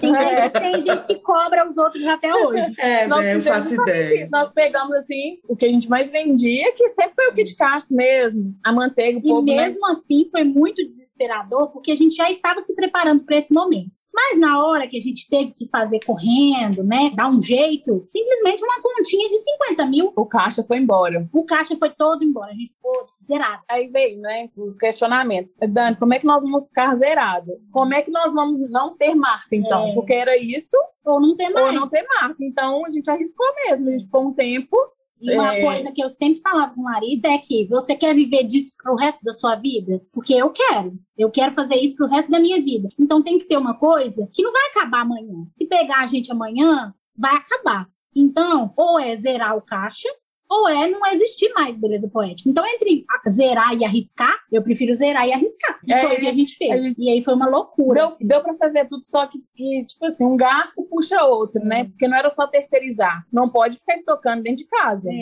[0.00, 0.48] Tem, é.
[0.48, 2.72] tem, gente que cobra os outros até hoje.
[2.78, 3.36] É, né?
[3.36, 4.28] Eu faço ideia.
[4.30, 7.92] Nós pegamos assim o que a gente mais vendia, que sempre foi o kit cast
[7.92, 9.92] mesmo, a manteiga, o E povo, mesmo né?
[9.92, 14.01] assim foi muito desesperador, porque a gente já estava se preparando para esse momento.
[14.12, 18.62] Mas na hora que a gente teve que fazer correndo, né, dar um jeito, simplesmente
[18.62, 20.12] uma continha de 50 mil.
[20.14, 21.28] O caixa foi embora.
[21.32, 23.62] O caixa foi todo embora, a gente ficou zerado.
[23.68, 25.56] Aí veio, né, os questionamentos.
[25.68, 27.52] Dani, como é que nós vamos ficar zerado?
[27.72, 29.88] Como é que nós vamos não ter marca, então?
[29.88, 29.94] É.
[29.94, 30.76] Porque era isso.
[31.04, 31.66] Ou não ter mais.
[31.66, 32.36] Ou não ter marca.
[32.40, 33.88] Então a gente arriscou mesmo.
[33.88, 34.76] A gente ficou um tempo
[35.22, 35.62] e uma é...
[35.62, 39.22] coisa que eu sempre falava com Larissa é que você quer viver disso pro resto
[39.24, 40.02] da sua vida?
[40.12, 40.98] Porque eu quero.
[41.16, 42.88] Eu quero fazer isso pro resto da minha vida.
[42.98, 45.46] Então tem que ser uma coisa que não vai acabar amanhã.
[45.50, 47.86] Se pegar a gente amanhã, vai acabar.
[48.14, 50.08] Então, ou é zerar o caixa,
[50.52, 52.48] ou é não existir mais beleza poética.
[52.48, 55.80] Então, entre zerar e arriscar, eu prefiro zerar e arriscar.
[55.86, 56.72] E é, foi o que a gente fez.
[56.72, 57.00] A gente...
[57.00, 58.00] E aí foi uma loucura.
[58.00, 58.26] Deu, assim.
[58.26, 61.84] deu para fazer tudo, só que, que, tipo assim, um gasto puxa outro, né?
[61.84, 63.24] Porque não era só terceirizar.
[63.32, 65.08] Não pode ficar estocando dentro de casa.
[65.10, 65.12] É.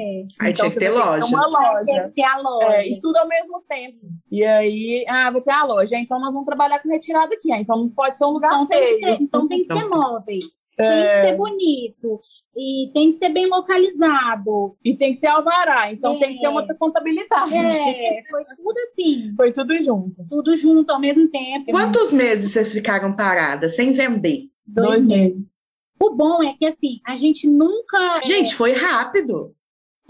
[0.40, 1.26] Aí então, tinha que ter loja.
[1.26, 1.84] Ter uma loja.
[1.84, 2.72] Tem que ter a loja.
[2.72, 3.98] É, e tudo ao mesmo tempo.
[4.30, 5.96] E aí, ah, vou ter a loja.
[5.96, 7.52] Então nós vamos trabalhar com retirada aqui.
[7.52, 9.00] Ah, então não pode ser um lugar então, feio.
[9.00, 10.59] Tem ter, então tem que ter então, móveis.
[10.80, 11.22] Tem que é.
[11.22, 12.20] ser bonito.
[12.56, 14.76] E tem que ser bem localizado.
[14.84, 16.18] E tem que ter alvará, então é.
[16.18, 17.54] tem que ter uma contabilidade.
[17.54, 19.32] É, foi tudo assim.
[19.36, 20.26] Foi tudo junto.
[20.28, 21.70] Tudo junto ao mesmo tempo.
[21.70, 24.48] Quantos meses vocês ficaram paradas sem vender?
[24.66, 25.22] Dois, Dois meses.
[25.22, 25.60] meses.
[26.00, 28.20] O bom é que assim, a gente nunca.
[28.24, 29.54] Gente, foi rápido.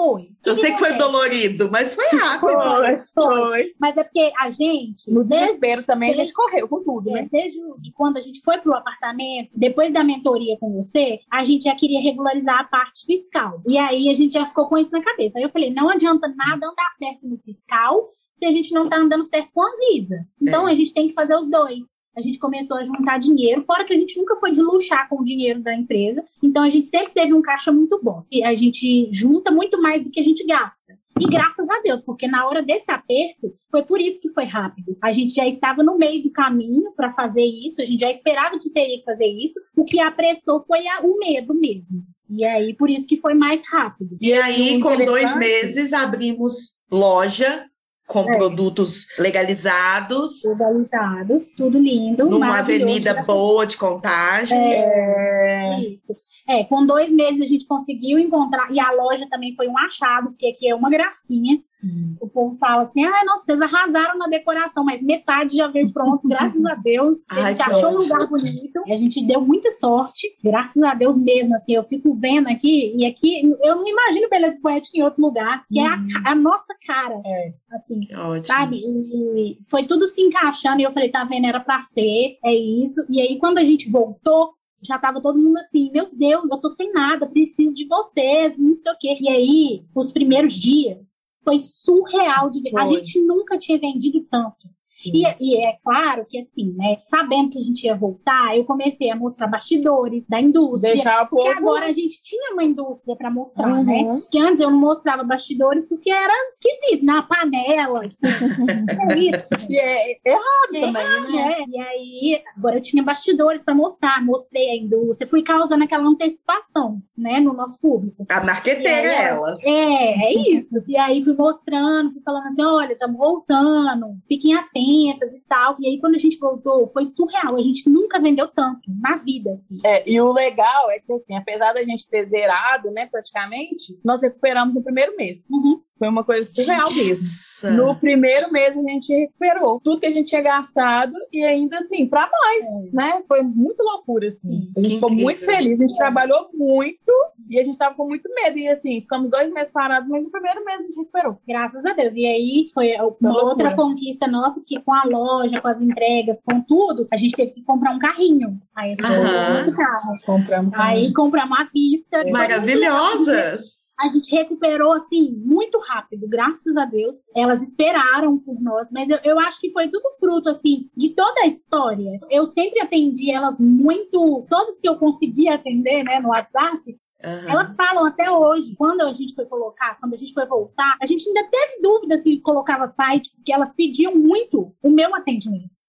[0.00, 0.30] Foi.
[0.46, 2.52] Eu sei que foi dolorido, mas foi rápido.
[2.52, 3.74] Foi, foi.
[3.78, 5.10] Mas é porque a gente.
[5.10, 7.28] No desespero também a gente correu com tudo, né?
[7.30, 11.44] Desde de quando a gente foi para o apartamento, depois da mentoria com você, a
[11.44, 13.60] gente já queria regularizar a parte fiscal.
[13.68, 15.38] E aí a gente já ficou com isso na cabeça.
[15.38, 18.08] Aí eu falei: não adianta nada andar certo no fiscal
[18.38, 20.26] se a gente não está andando certo com a Visa.
[20.40, 20.72] Então é.
[20.72, 21.84] a gente tem que fazer os dois
[22.16, 25.20] a gente começou a juntar dinheiro, fora que a gente nunca foi de luxar com
[25.20, 28.24] o dinheiro da empresa, então a gente sempre teve um caixa muito bom.
[28.30, 30.98] E a gente junta muito mais do que a gente gasta.
[31.20, 34.96] E graças a Deus, porque na hora desse aperto, foi por isso que foi rápido.
[35.02, 38.58] A gente já estava no meio do caminho para fazer isso, a gente já esperava
[38.58, 39.60] que teria que fazer isso.
[39.76, 42.02] O que apressou foi a, o medo mesmo.
[42.28, 44.16] E aí, por isso que foi mais rápido.
[44.20, 47.69] E aí, com dois meses, abrimos loja
[48.10, 48.36] com é.
[48.36, 50.44] produtos legalizados.
[50.44, 52.28] Legalizados, tudo lindo.
[52.28, 54.58] Numa avenida boa de contagem.
[54.58, 56.12] É, isso.
[56.48, 60.30] É, com dois meses a gente conseguiu encontrar, e a loja também foi um achado,
[60.30, 61.58] porque aqui é uma gracinha.
[61.82, 62.14] Hum.
[62.20, 66.26] O povo fala assim: ah, nossa, vocês arrasaram na decoração, mas metade já veio pronto,
[66.28, 67.18] graças a Deus.
[67.28, 67.98] A gente achou ótimo.
[67.98, 71.54] um lugar bonito, e a gente deu muita sorte, graças a Deus mesmo.
[71.54, 75.64] Assim, eu fico vendo aqui, e aqui eu não imagino beleza poética em outro lugar,
[75.68, 75.84] que hum.
[75.84, 76.04] é a, uhum.
[76.26, 77.20] a, nossa cara.
[77.24, 77.52] É.
[77.72, 78.44] Assim, Ótimo.
[78.44, 78.80] sabe?
[78.80, 83.04] E foi tudo se encaixando, e eu falei: tá vendo, era pra ser, é isso.
[83.08, 86.70] E aí, quando a gente voltou, já tava todo mundo assim, meu Deus, eu tô
[86.70, 89.16] sem nada, preciso de vocês, não sei o quê.
[89.20, 92.70] E aí, os primeiros dias, foi surreal de ver.
[92.70, 92.82] Foi.
[92.82, 94.68] A gente nunca tinha vendido tanto.
[95.08, 99.10] E, e, é claro que, assim, né, sabendo que a gente ia voltar, eu comecei
[99.10, 100.94] a mostrar bastidores da indústria.
[100.94, 101.58] Deixar porque pouco...
[101.58, 103.84] agora a gente tinha uma indústria para mostrar, uhum.
[103.84, 104.04] né?
[104.04, 108.08] Porque antes eu não mostrava bastidores porque era esquisito, na panela.
[108.08, 108.20] Tipo,
[109.14, 109.46] é isso.
[109.68, 111.52] E é, é errado é também, errado, né?
[111.52, 111.64] É.
[111.68, 117.00] E aí, agora eu tinha bastidores para mostrar, mostrei a indústria, fui causando aquela antecipação,
[117.16, 118.26] né, no nosso público.
[118.28, 119.56] A marqueteira é ela.
[119.62, 120.82] É, é isso.
[120.86, 125.76] E aí fui mostrando, fui falando assim: olha, estamos voltando, fiquem atentos ferramentas e tal.
[125.78, 127.56] E aí, quando a gente voltou, foi surreal.
[127.56, 129.78] A gente nunca vendeu tanto na vida, assim.
[129.84, 134.20] É, e o legal é que, assim, apesar da gente ter zerado, né, praticamente, nós
[134.20, 135.46] recuperamos no primeiro mês.
[135.50, 135.80] Uhum.
[136.00, 137.76] Foi uma coisa surreal mesmo.
[137.76, 142.06] No primeiro mês a gente recuperou tudo que a gente tinha gastado e ainda assim,
[142.06, 142.96] para nós, é.
[142.96, 143.22] né?
[143.28, 144.72] Foi muito loucura, assim.
[144.74, 147.12] A gente ficou muito feliz, a gente trabalhou muito
[147.50, 148.56] e a gente tava com muito medo.
[148.56, 151.38] E assim, ficamos dois meses parados, mas no primeiro mês a gente recuperou.
[151.46, 152.14] Graças a Deus.
[152.14, 156.62] E aí foi uma outra conquista nossa, que com a loja, com as entregas, com
[156.62, 158.58] tudo, a gente teve que comprar um carrinho.
[158.74, 160.16] Aí a gente comprou nosso carro.
[160.24, 160.72] Compramos.
[160.76, 162.24] Aí compramos à vista.
[162.30, 163.79] Maravilhosas!
[164.00, 167.18] A gente recuperou assim muito rápido, graças a Deus.
[167.36, 171.42] Elas esperaram por nós, mas eu, eu acho que foi tudo fruto assim de toda
[171.42, 172.18] a história.
[172.30, 177.50] Eu sempre atendi elas muito, todas que eu conseguia atender, né, no WhatsApp, Uhum.
[177.50, 181.06] Elas falam até hoje, quando a gente foi colocar, quando a gente foi voltar, a
[181.06, 185.79] gente ainda teve dúvida se colocava site, porque elas pediam muito o meu atendimento.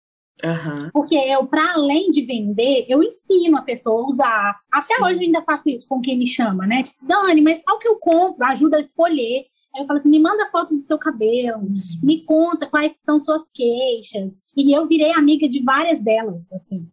[0.44, 0.90] Uhum.
[0.92, 4.60] Porque eu, para além de vender, eu ensino a pessoa a usar.
[4.72, 5.04] Até Sim.
[5.04, 6.84] hoje eu ainda faço isso com quem me chama, né?
[6.84, 8.44] Tipo, Dani, mas qual que eu compro?
[8.46, 9.46] Ajuda a escolher.
[9.76, 11.68] Aí eu falo assim: me manda foto do seu cabelo,
[12.04, 14.44] me conta quais são suas queixas.
[14.56, 16.88] E eu virei amiga de várias delas, assim.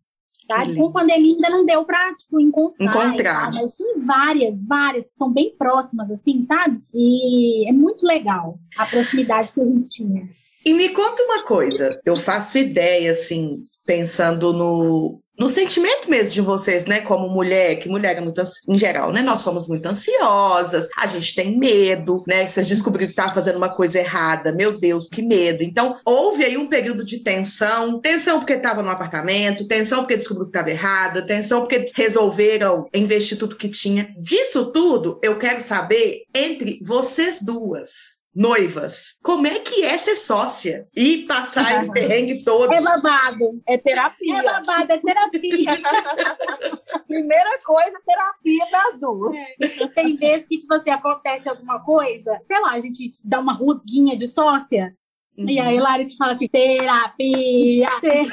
[0.49, 0.65] Tá?
[0.75, 2.87] Com pandemia ainda não deu para tipo, encontrar.
[2.87, 3.53] Encontrar.
[3.53, 6.81] Mas tem várias, várias que são bem próximas, assim, sabe?
[6.95, 10.27] E é muito legal a proximidade que a gente tinha.
[10.65, 16.41] E me conta uma coisa, eu faço ideia, assim, pensando no, no sentimento mesmo de
[16.41, 20.89] vocês, né, como mulher, que mulher é muito, em geral, né, nós somos muito ansiosas,
[20.99, 25.09] a gente tem medo, né, vocês descobriram que tá fazendo uma coisa errada, meu Deus,
[25.09, 25.63] que medo.
[25.63, 30.47] Então, houve aí um período de tensão, tensão porque estava no apartamento, tensão porque descobriu
[30.47, 34.13] que estava errada, tensão porque resolveram investir tudo que tinha.
[34.19, 39.19] Disso tudo, eu quero saber entre vocês duas noivas.
[39.21, 42.73] Como é que é ser sócia e passar esse perrengue todo?
[42.73, 44.39] É babado, é terapia.
[44.39, 45.73] É babado, é terapia.
[47.09, 49.37] Primeira coisa, terapia das duas.
[49.37, 49.89] É.
[49.89, 54.17] Tem vezes que, tipo assim, acontece alguma coisa, sei lá, a gente dá uma rusguinha
[54.17, 54.95] de sócia,
[55.39, 55.49] Uhum.
[55.49, 58.29] E aí Larissa fala assim, terapia, terapia.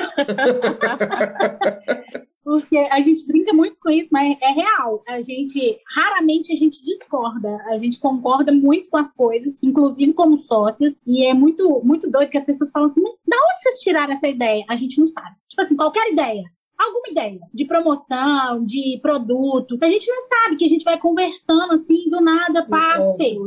[2.43, 5.03] Porque a gente brinca muito com isso, mas é real.
[5.07, 7.57] A gente, raramente a gente discorda.
[7.69, 11.01] A gente concorda muito com as coisas, inclusive como sócias.
[11.07, 14.13] E é muito, muito doido que as pessoas falam assim, mas da onde vocês tiraram
[14.13, 14.63] essa ideia?
[14.69, 15.35] A gente não sabe.
[15.47, 16.43] Tipo assim, qualquer ideia
[16.85, 19.77] alguma ideia de promoção, de produto.
[19.81, 23.37] A gente não sabe, que a gente vai conversando assim, do nada, pá, fez.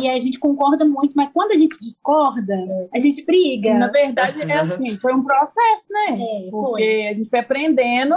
[0.00, 2.54] E a gente concorda muito, mas quando a gente discorda,
[2.92, 3.74] a gente briga.
[3.74, 6.18] Na verdade, é assim, foi um processo, né?
[6.20, 7.06] É, Porque foi.
[7.08, 8.14] a gente foi aprendendo.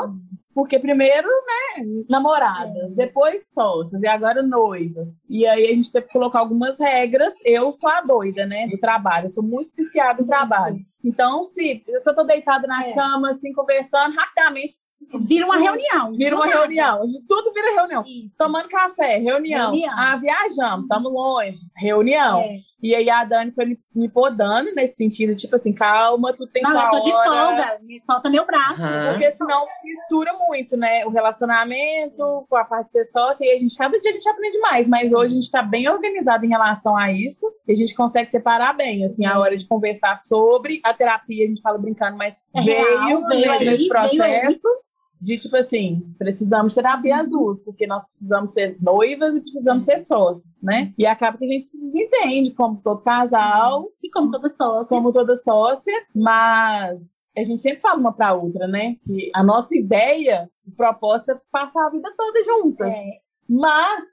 [0.55, 2.95] Porque primeiro, né, namoradas, é.
[2.95, 5.19] depois sócias e agora noivas.
[5.29, 7.33] E aí a gente teve que colocar algumas regras.
[7.43, 9.25] Eu sou a doida, né, do trabalho.
[9.25, 10.77] Eu sou muito viciada no trabalho.
[11.05, 12.93] Então, se eu só tô deitada na é.
[12.93, 14.75] cama, assim, conversando, rapidamente
[15.21, 16.13] Vira uma reunião.
[16.13, 17.07] Vira uma reunião.
[17.07, 18.03] De tudo vira reunião.
[18.05, 18.35] Isso.
[18.37, 19.71] Tomando café, reunião.
[19.71, 19.93] reunião.
[19.95, 22.39] Ah, viajamos, estamos longe, reunião.
[22.39, 22.57] É.
[22.85, 26.61] E aí a Dani foi me, me podando nesse sentido, tipo assim, calma, tu tem
[26.61, 27.01] Não, sua eu tô hora.
[27.01, 28.83] de folga, me solta meu braço.
[28.83, 29.09] Uhum.
[29.09, 31.03] Porque senão mistura muito, né?
[31.03, 34.29] O relacionamento com a parte de ser sócia, e a gente, cada dia a gente
[34.29, 37.75] aprende mais, mas hoje a gente tá bem organizado em relação a isso, e a
[37.75, 41.79] gente consegue separar bem, assim, a hora de conversar sobre a terapia, a gente fala
[41.79, 44.19] brincando, mas é veio, real, veio, veio nesse processo.
[44.19, 44.85] Veio
[45.25, 50.53] de tipo assim, precisamos terapia azul, porque nós precisamos ser noivas e precisamos ser sócios,
[50.61, 50.93] né?
[50.95, 53.89] E acaba que a gente se desentende, como todo casal.
[54.03, 54.87] E como toda sócia.
[54.87, 58.97] Como toda sócia, mas a gente sempre fala uma para outra, né?
[59.03, 62.93] Que a nossa ideia, a proposta é passar a vida toda juntas.
[62.93, 63.03] É.
[63.49, 64.03] Mas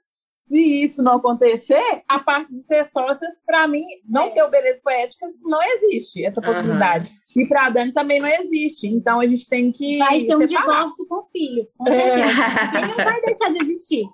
[0.43, 4.29] se isso não acontecer, a parte de ser sócios, para mim, não é.
[4.31, 7.09] ter o beleza poética não existe essa possibilidade.
[7.09, 7.41] Uhum.
[7.41, 8.87] E para a Dani também não existe.
[8.87, 9.97] Então a gente tem que.
[9.97, 12.29] Vai ser um divórcio com filhos, com certeza.
[12.29, 12.77] É.
[12.77, 14.05] Ele não vai deixar de existir.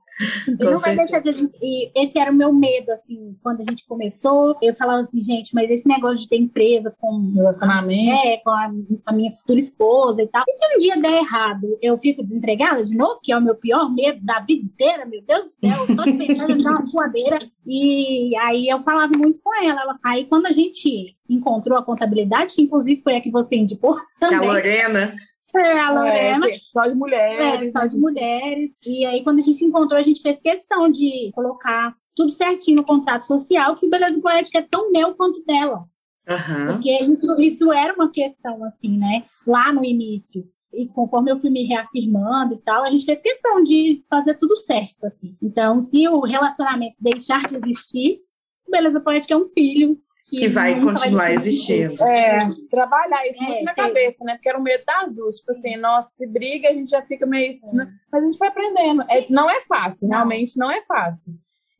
[0.59, 1.57] Não vai deixar de existir.
[1.61, 4.57] E esse era o meu medo, assim, quando a gente começou.
[4.61, 8.71] Eu falava assim, gente, mas esse negócio de ter empresa com relacionamento, é, com a,
[9.05, 10.43] a minha futura esposa e tal.
[10.47, 13.55] E se um dia der errado, eu fico desempregada de novo, que é o meu
[13.55, 17.39] pior medo da vida inteira, meu Deus do céu, só de pensar em uma voadeira.
[17.65, 19.81] E aí eu falava muito com ela.
[19.81, 19.99] ela.
[20.03, 24.49] Aí quando a gente encontrou a contabilidade, que inclusive foi a que você indicou também.
[24.49, 25.15] A Lorena.
[25.55, 26.49] É, a Lorena.
[26.49, 27.75] É, só de mulheres.
[27.75, 28.71] É, só de mulheres.
[28.85, 32.85] E aí, quando a gente encontrou, a gente fez questão de colocar tudo certinho no
[32.85, 35.85] contrato social, que Beleza Poética é tão meu quanto dela.
[36.27, 36.73] Uhum.
[36.73, 39.23] Porque isso, isso era uma questão, assim, né?
[39.47, 40.47] Lá no início.
[40.71, 44.55] E conforme eu fui me reafirmando e tal, a gente fez questão de fazer tudo
[44.55, 45.35] certo, assim.
[45.41, 48.19] Então, se o relacionamento deixar de existir,
[48.69, 52.01] Beleza Poética é um filho que, que vai continuar vai existindo.
[52.03, 52.39] É,
[52.69, 54.33] trabalhar isso é, muito na cabeça, né?
[54.33, 55.35] Porque era o medo das duas.
[55.35, 57.49] Tipo assim, nossa, se briga, a gente já fica meio.
[57.51, 57.87] É.
[58.11, 59.03] Mas a gente foi aprendendo.
[59.09, 60.17] É, não é fácil, não.
[60.17, 61.33] realmente não é fácil.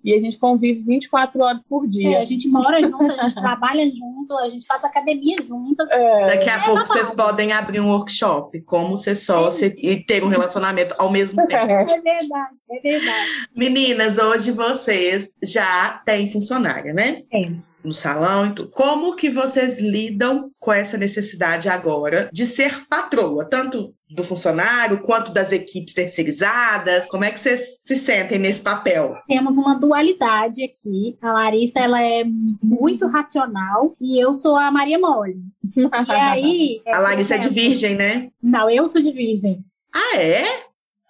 [0.04, 2.18] E a gente convive 24 horas por dia.
[2.18, 5.90] É, a gente mora junto, a gente trabalha junto, a gente faz academia juntas.
[5.92, 6.28] É.
[6.28, 9.74] Daqui a é pouco vocês podem abrir um workshop, como ser sócio é.
[9.78, 11.60] e ter um relacionamento ao mesmo tempo.
[11.70, 13.30] É verdade, é verdade.
[13.56, 17.24] Meninas, hoje vocês já têm funcionária, né?
[17.30, 17.68] Temos.
[17.84, 18.70] No salão e tudo.
[18.70, 25.32] Como que vocês lidam com essa necessidade agora de ser patroa, tanto do funcionário, quanto
[25.32, 27.08] das equipes terceirizadas?
[27.08, 29.16] Como é que vocês se sentem nesse papel?
[29.28, 31.16] Temos uma dualidade aqui.
[31.22, 32.24] A Larissa, ela é
[32.64, 35.38] muito racional e eu sou a Maria Mole.
[35.76, 36.82] E aí...
[36.92, 38.30] a Larissa é de virgem, né?
[38.42, 39.64] Não, eu sou de virgem.
[39.94, 40.44] Ah, é?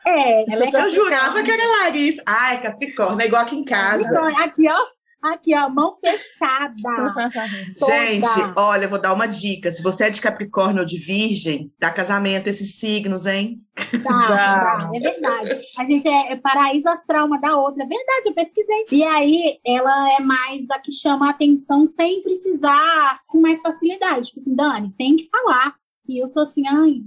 [0.06, 2.24] É, ela é Eu jurava que era Larissa.
[2.26, 4.20] Ah, é Capricórnio, é igual aqui em casa.
[4.44, 4.99] Aqui, ó.
[5.22, 6.74] Aqui, ó, mão fechada.
[7.76, 9.70] Gente, olha, eu vou dar uma dica.
[9.70, 13.62] Se você é de Capricórnio ou de Virgem, dá casamento esses signos, hein?
[14.02, 15.62] Dá, dá, é verdade.
[15.78, 17.84] A gente é, é paraíso astral uma da outra.
[17.84, 18.86] É verdade, eu pesquisei.
[18.92, 24.28] E aí, ela é mais a que chama a atenção sem precisar com mais facilidade.
[24.28, 25.76] Tipo assim, Dani, tem que falar.
[26.08, 27.02] E eu sou assim, ai,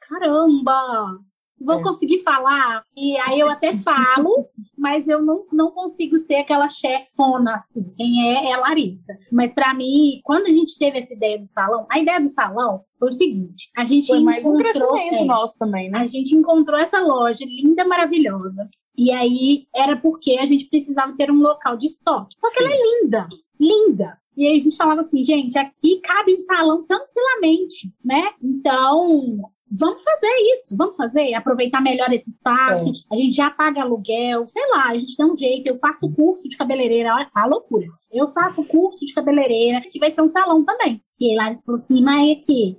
[0.00, 1.18] caramba,
[1.60, 1.82] vou é.
[1.82, 2.82] conseguir falar.
[2.96, 7.92] E aí eu até falo, mas eu não, não consigo ser aquela chefona, assim.
[7.96, 9.16] Quem é, é a Larissa.
[9.32, 12.82] Mas para mim, quando a gente teve essa ideia do salão, a ideia do salão
[12.98, 15.98] foi o seguinte: a gente foi mais encontrou, um crescimento é, nosso também, né?
[15.98, 18.68] A gente encontrou essa loja linda, maravilhosa.
[18.96, 22.34] E aí era porque a gente precisava ter um local de estoque.
[22.36, 22.64] Só que Sim.
[22.64, 23.28] ela é linda,
[23.60, 24.18] linda.
[24.36, 28.30] E aí a gente falava assim, gente, aqui cabe um salão tranquilamente, né?
[28.42, 29.40] Então,
[29.70, 33.14] vamos fazer isso, vamos fazer, aproveitar melhor esse espaço, é.
[33.14, 36.48] a gente já paga aluguel, sei lá, a gente dá um jeito, eu faço curso
[36.48, 37.86] de cabeleireira, olha a loucura.
[38.12, 41.02] Eu faço curso de cabeleireira, que vai ser um salão também.
[41.18, 42.78] E aí lá falou assim, mas é que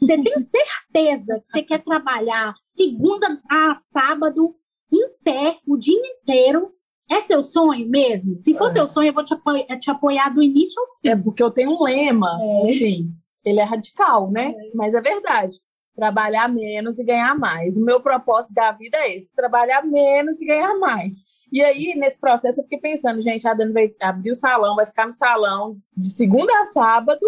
[0.00, 4.54] você tem certeza que você quer trabalhar segunda a sábado
[4.92, 6.72] em pé o dia inteiro
[7.08, 8.40] é seu sonho mesmo?
[8.42, 8.70] Se for é.
[8.70, 11.08] seu sonho, eu vou te apoiar, te apoiar do início ao fim.
[11.08, 12.70] É porque eu tenho um lema, é.
[12.70, 13.12] assim,
[13.44, 14.50] ele é radical, né?
[14.50, 14.70] É.
[14.74, 15.60] Mas é verdade
[15.96, 17.76] trabalhar menos e ganhar mais.
[17.76, 21.16] O meu propósito da vida é esse: trabalhar menos e ganhar mais.
[21.50, 24.84] E aí, nesse processo, eu fiquei pensando, gente, a Dani vai abrir o salão, vai
[24.84, 27.24] ficar no salão de segunda a sábado,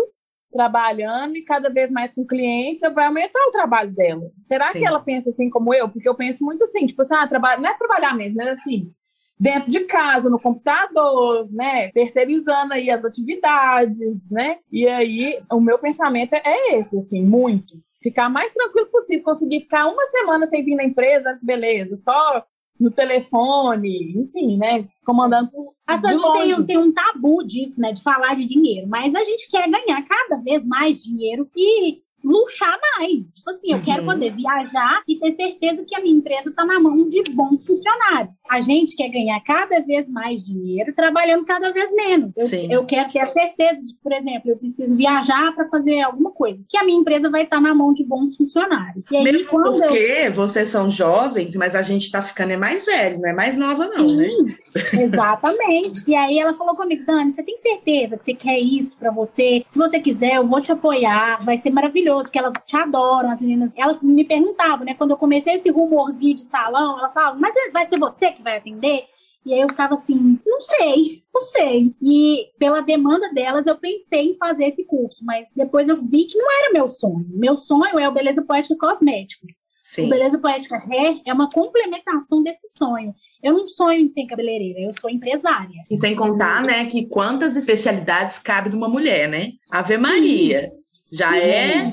[0.53, 4.31] trabalhando e cada vez mais com clientes, vai aumentar o trabalho dela.
[4.41, 4.81] Será Sim.
[4.81, 5.89] que ela pensa assim como eu?
[5.89, 8.93] Porque eu penso muito assim, tipo assim, ah, trabalho, não é trabalhar mesmo, mas assim,
[9.39, 11.91] dentro de casa, no computador, né?
[11.93, 14.59] Terceirizando aí as atividades, né?
[14.71, 19.87] E aí, o meu pensamento é esse, assim, muito ficar mais tranquilo possível, conseguir ficar
[19.87, 22.45] uma semana sem vir na empresa, beleza, só
[22.79, 24.89] no telefone, enfim, né?
[25.05, 25.51] Comandando.
[25.87, 27.93] As pessoas têm, têm um tabu disso, né?
[27.93, 32.79] De falar de dinheiro, mas a gente quer ganhar cada vez mais dinheiro e luxar
[32.99, 33.33] mais.
[33.33, 33.85] Tipo assim, eu uhum.
[33.85, 37.67] quero poder viajar e ter certeza que a minha empresa está na mão de bons
[37.67, 38.43] funcionários.
[38.51, 42.37] A gente quer ganhar cada vez mais dinheiro trabalhando cada vez menos.
[42.37, 42.71] Eu, Sim.
[42.71, 46.63] eu quero ter a certeza de, por exemplo, eu preciso viajar para fazer alguma coisa,
[46.69, 49.11] que a minha empresa vai estar tá na mão de bons funcionários.
[49.11, 50.33] E aí, Mesmo porque eu...
[50.33, 53.87] vocês são jovens, mas a gente está ficando é mais velho, não é mais nova
[53.89, 54.29] não, né?
[54.29, 54.55] Sim, né?
[55.05, 56.05] Exatamente.
[56.07, 59.65] e aí ela falou comigo, Dani, você tem certeza que você quer isso para você?
[59.67, 63.31] Se você quiser, eu vou te apoiar, vai ser maravilhoso maravilhoso, porque elas te adoram,
[63.31, 63.73] as meninas.
[63.77, 64.95] Elas me perguntavam, né?
[64.95, 68.59] Quando eu comecei esse rumorzinho de salão, elas falavam, mas vai ser você que vai
[68.59, 69.05] atender?
[69.47, 71.95] E aí eu ficava assim, não sei, não sei.
[72.03, 76.37] E pela demanda delas, eu pensei em fazer esse curso, mas depois eu vi que
[76.37, 77.27] não era meu sonho.
[77.31, 79.63] Meu sonho é o Beleza Poética Cosméticos.
[79.81, 80.07] Sim.
[80.07, 83.15] O Beleza Poética Hair é uma complementação desse sonho.
[83.43, 85.83] Eu não sonho em ser cabeleireira, eu sou empresária.
[85.89, 89.53] E sem contar, né, que quantas especialidades cabe de uma mulher, né?
[89.71, 90.71] Ave Maria.
[90.75, 90.83] Sim.
[91.11, 91.91] Já é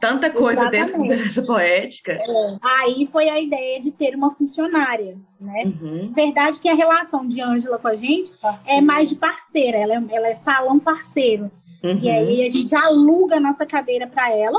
[0.00, 0.86] tanta coisa Exatamente.
[0.86, 2.12] dentro da beleza poética.
[2.12, 2.24] É.
[2.62, 5.64] Aí foi a ideia de ter uma funcionária, né?
[5.64, 6.12] Uhum.
[6.12, 8.30] Verdade que a relação de Ângela com a gente
[8.66, 11.50] é mais de parceira, ela é, ela é salão parceiro.
[11.82, 11.98] Uhum.
[12.00, 14.58] E aí a gente aluga a nossa cadeira para ela.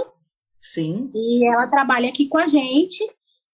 [0.62, 1.10] Sim.
[1.14, 3.04] E ela trabalha aqui com a gente.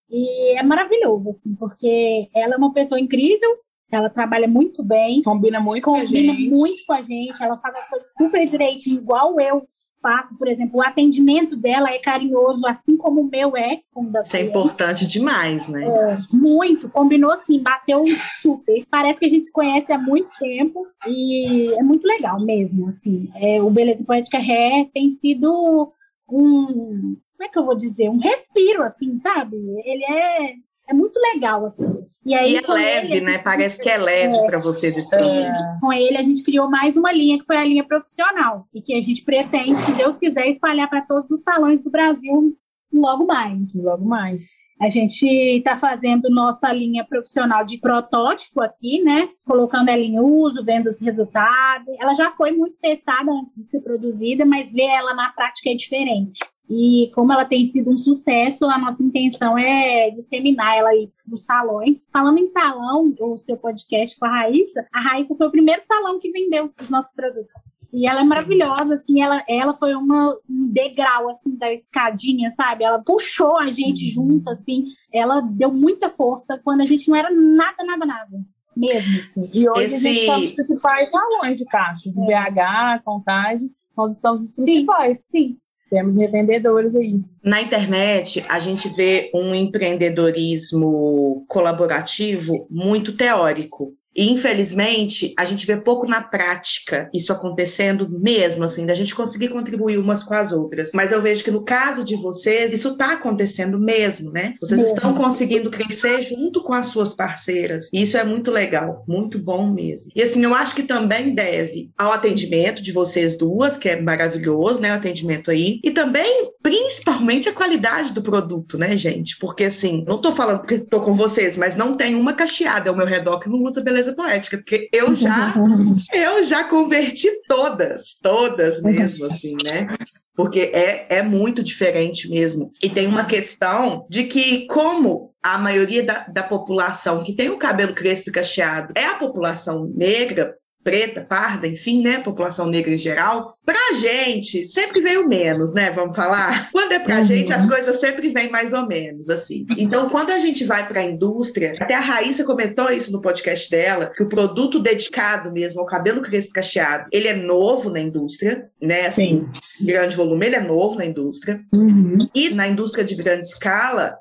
[0.09, 3.57] E é maravilhoso, assim, porque ela é uma pessoa incrível,
[3.91, 5.23] ela trabalha muito bem.
[5.23, 6.27] Combina muito combina com a gente.
[6.27, 7.43] Combina muito com a gente.
[7.43, 9.67] Ela faz as coisas super direitinho, igual eu
[10.05, 13.79] faço, por exemplo, o atendimento dela é carinhoso, assim como o meu é.
[14.23, 15.83] Isso é importante demais, né?
[15.83, 18.03] É, muito, combinou assim, bateu
[18.39, 18.85] super.
[18.87, 23.31] Parece que a gente se conhece há muito tempo e é muito legal mesmo, assim.
[23.33, 25.91] É, o Beleza Poética Ré tem sido
[26.29, 29.55] um, como é que eu vou dizer, um respiro, assim, sabe?
[29.55, 30.53] Ele é
[30.87, 32.05] é muito legal, assim.
[32.25, 33.37] E, aí, e é leve, ele, né?
[33.37, 35.23] Parece que é leve é, para vocês projeto.
[35.23, 38.67] É, com ele, a gente criou mais uma linha, que foi a linha profissional.
[38.73, 42.55] E que a gente pretende, se Deus quiser, espalhar para todos os salões do Brasil
[42.93, 43.73] logo mais.
[43.75, 44.45] Logo mais.
[44.79, 49.29] A gente está fazendo nossa linha profissional de protótipo aqui, né?
[49.45, 51.99] Colocando ela em uso, vendo os resultados.
[51.99, 55.75] Ela já foi muito testada antes de ser produzida, mas ver ela na prática é
[55.75, 56.39] diferente.
[56.69, 61.35] E como ela tem sido um sucesso, a nossa intenção é disseminar ela aí para
[61.35, 62.07] os salões.
[62.11, 66.19] Falando em salão, o seu podcast com a Raíssa, a Raíssa foi o primeiro salão
[66.19, 67.53] que vendeu os nossos produtos.
[67.93, 72.83] E ela é maravilhosa, assim, ela, ela foi uma, um degrau, assim, da escadinha, sabe?
[72.83, 74.29] Ela puxou a gente uhum.
[74.29, 78.41] junto, assim, ela deu muita força quando a gente não era nada, nada, nada.
[78.75, 79.21] Mesmo.
[79.21, 79.49] Assim.
[79.53, 79.95] E hoje Esse...
[79.95, 85.25] a gente está nos principais salões de caixa, de BH, Contagem, nós estamos nos principais.
[85.25, 85.57] Sim, sim.
[85.89, 87.21] Temos revendedores aí.
[87.43, 93.95] Na internet, a gente vê um empreendedorismo colaborativo muito teórico.
[94.15, 99.49] E, infelizmente, a gente vê pouco na prática isso acontecendo mesmo, assim, da gente conseguir
[99.49, 100.91] contribuir umas com as outras.
[100.93, 104.55] Mas eu vejo que no caso de vocês, isso está acontecendo mesmo, né?
[104.61, 104.95] Vocês mesmo.
[104.95, 107.89] estão conseguindo crescer junto com as suas parceiras.
[107.93, 110.11] E isso é muito legal, muito bom mesmo.
[110.15, 114.79] E, assim, eu acho que também deve ao atendimento de vocês duas, que é maravilhoso,
[114.79, 114.91] né?
[114.91, 115.79] O atendimento aí.
[115.83, 119.37] E também, principalmente, a qualidade do produto, né, gente?
[119.37, 122.95] Porque, assim, não estou falando porque estou com vocês, mas não tem uma cacheada ao
[122.95, 125.53] meu redor que não usa beleza poética, porque eu já
[126.13, 129.87] eu já converti todas, todas mesmo, assim, né?
[130.35, 132.71] Porque é, é muito diferente mesmo.
[132.83, 137.57] E tem uma questão de que, como a maioria da, da população que tem o
[137.57, 140.55] cabelo crespo e cacheado é a população negra,
[140.85, 146.15] preta, parda, enfim, né, população negra em geral, pra gente sempre veio menos, né, vamos
[146.15, 146.69] falar?
[146.71, 147.25] Quando é pra uhum.
[147.25, 149.65] gente, as coisas sempre vêm mais ou menos, assim.
[149.79, 154.11] Então, quando a gente vai pra indústria, até a Raíssa comentou isso no podcast dela,
[154.15, 159.07] que o produto dedicado mesmo ao cabelo crespo cacheado, ele é novo na indústria, né,
[159.07, 159.85] assim, Sim.
[159.85, 161.59] grande volume, ele é novo na indústria.
[161.73, 162.19] Uhum.
[162.35, 164.15] E na indústria de grande escala,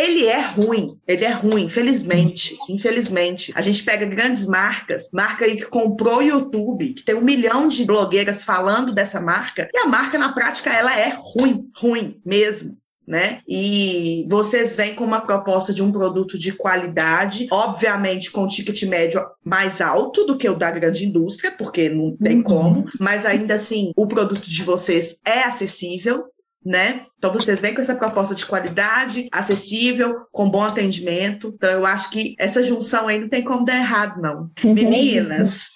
[0.00, 2.56] ele é ruim, ele é ruim, infelizmente.
[2.68, 3.52] Infelizmente.
[3.54, 7.68] A gente pega grandes marcas, marca aí que comprou o YouTube, que tem um milhão
[7.68, 12.78] de blogueiras falando dessa marca, e a marca, na prática, ela é ruim, ruim mesmo.
[13.06, 13.40] Né?
[13.48, 19.20] E vocês vêm com uma proposta de um produto de qualidade, obviamente com ticket médio
[19.44, 22.42] mais alto do que o da grande indústria, porque não tem uhum.
[22.44, 26.26] como, mas ainda assim o produto de vocês é acessível,
[26.64, 27.02] né?
[27.16, 31.52] Então vocês vêm com essa proposta de qualidade, acessível, com bom atendimento.
[31.54, 34.50] Então eu acho que essa junção aí não tem como dar errado, não.
[34.62, 35.70] Meninas,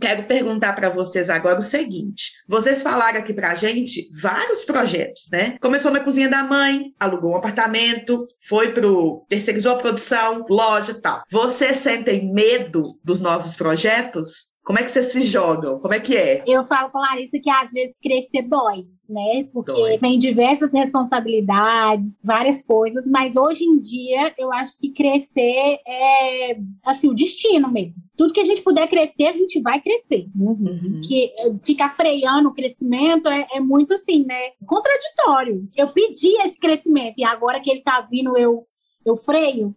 [0.00, 5.28] quero perguntar para vocês agora o seguinte: vocês falaram aqui para a gente vários projetos,
[5.30, 5.56] né?
[5.60, 11.22] Começou na cozinha da mãe, alugou um apartamento, foi pro terceirizou a produção, loja, tal.
[11.30, 14.54] Vocês sentem medo dos novos projetos?
[14.66, 15.78] Como é que vocês se jogam?
[15.78, 16.42] Como é que é?
[16.44, 19.44] Eu falo com a Larissa que às vezes crescer dói, né?
[19.52, 19.98] Porque dói.
[19.98, 27.08] tem diversas responsabilidades, várias coisas, mas hoje em dia eu acho que crescer é assim,
[27.08, 28.02] o destino mesmo.
[28.16, 30.26] Tudo que a gente puder crescer, a gente vai crescer.
[30.34, 31.00] Uhum.
[31.06, 31.32] Que
[31.62, 34.50] ficar freando o crescimento é, é muito assim, né?
[34.66, 35.68] Contraditório.
[35.76, 38.66] Eu pedi esse crescimento e agora que ele tá vindo, eu,
[39.04, 39.74] eu freio.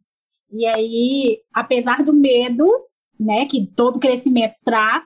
[0.52, 2.68] E aí, apesar do medo,
[3.20, 5.04] né, que todo crescimento traz,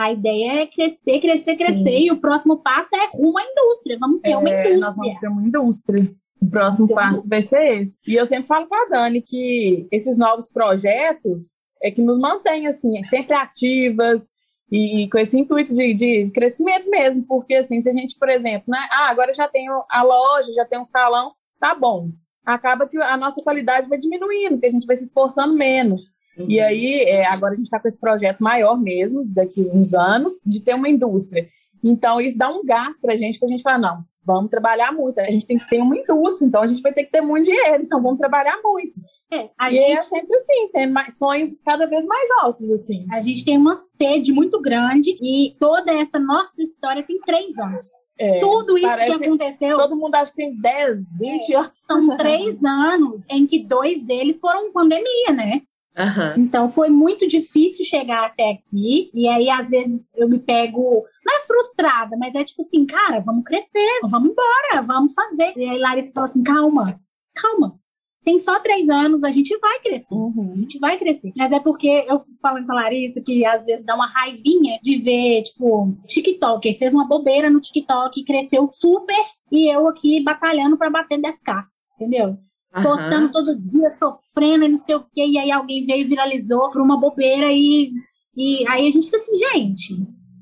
[0.00, 2.06] a ideia é crescer, crescer, crescer, Sim.
[2.06, 3.98] e o próximo passo é rumo à indústria.
[4.00, 4.78] Vamos ter é, uma indústria.
[4.78, 6.14] Nós vamos ter uma indústria.
[6.40, 8.00] O próximo então, passo vai ser esse.
[8.08, 12.66] E eu sempre falo com a Dani que esses novos projetos é que nos mantém
[12.66, 14.26] assim, sempre ativas
[14.72, 18.64] e, com esse intuito de, de, crescimento mesmo, porque assim, se a gente, por exemplo,
[18.68, 22.08] né, ah, agora já tenho a loja, já tenho um salão, tá bom.
[22.42, 26.12] acaba que a nossa qualidade vai diminuindo, porque a gente vai se esforçando menos.
[26.40, 26.50] Uhum.
[26.50, 30.40] E aí, é, agora a gente está com esse projeto maior mesmo, daqui uns anos,
[30.44, 31.48] de ter uma indústria.
[31.82, 34.92] Então, isso dá um gás para a gente, para a gente falar, não, vamos trabalhar
[34.92, 35.18] muito.
[35.18, 37.46] A gente tem que ter uma indústria, então a gente vai ter que ter muito
[37.46, 39.00] dinheiro, então vamos trabalhar muito.
[39.32, 42.70] É, a e é gente é sempre assim, tem mais, sonhos cada vez mais altos,
[42.70, 43.06] assim.
[43.10, 47.86] A gente tem uma sede muito grande e toda essa nossa história tem três anos.
[48.18, 49.78] É, Tudo isso que aconteceu.
[49.78, 51.72] Todo mundo acha que tem 10, 20 é, anos.
[51.76, 55.62] São três anos em que dois deles foram pandemia, né?
[56.04, 56.44] Uhum.
[56.44, 59.10] Então foi muito difícil chegar até aqui.
[59.12, 63.20] E aí, às vezes, eu me pego, não é frustrada, mas é tipo assim, cara,
[63.20, 65.52] vamos crescer, vamos embora, vamos fazer.
[65.56, 67.00] E aí Larissa fala assim: calma,
[67.34, 67.78] calma.
[68.22, 70.14] Tem só três anos, a gente vai crescer.
[70.14, 70.52] Uhum.
[70.52, 71.32] A gente vai crescer.
[71.36, 74.98] Mas é porque eu falo com a Larissa que às vezes dá uma raivinha de
[74.98, 76.74] ver, tipo, TikTok.
[76.74, 81.64] Fez uma bobeira no TikTok, cresceu super, e eu aqui batalhando para bater 10k.
[81.94, 82.36] Entendeu?
[82.74, 82.82] Uhum.
[82.84, 86.70] postando todo dia, sofrendo e não sei o quê, e aí alguém veio e viralizou
[86.70, 87.90] por uma bobeira e,
[88.36, 89.96] e aí a gente fica assim, gente,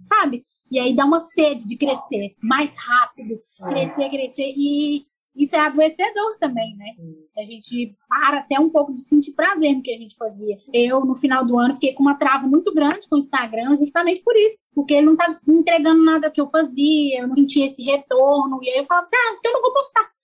[0.04, 0.42] sabe?
[0.70, 6.36] E aí dá uma sede de crescer mais rápido, crescer, crescer, e isso é adoecedor
[6.40, 6.94] também, né?
[7.38, 10.58] A gente para até um pouco de sentir prazer no que a gente fazia.
[10.74, 14.20] Eu, no final do ano, fiquei com uma trava muito grande com o Instagram, justamente
[14.22, 14.66] por isso.
[14.74, 18.58] Porque ele não estava entregando nada que eu fazia, eu não sentia esse retorno.
[18.62, 20.17] E aí eu falava assim: ah, então eu não vou postar.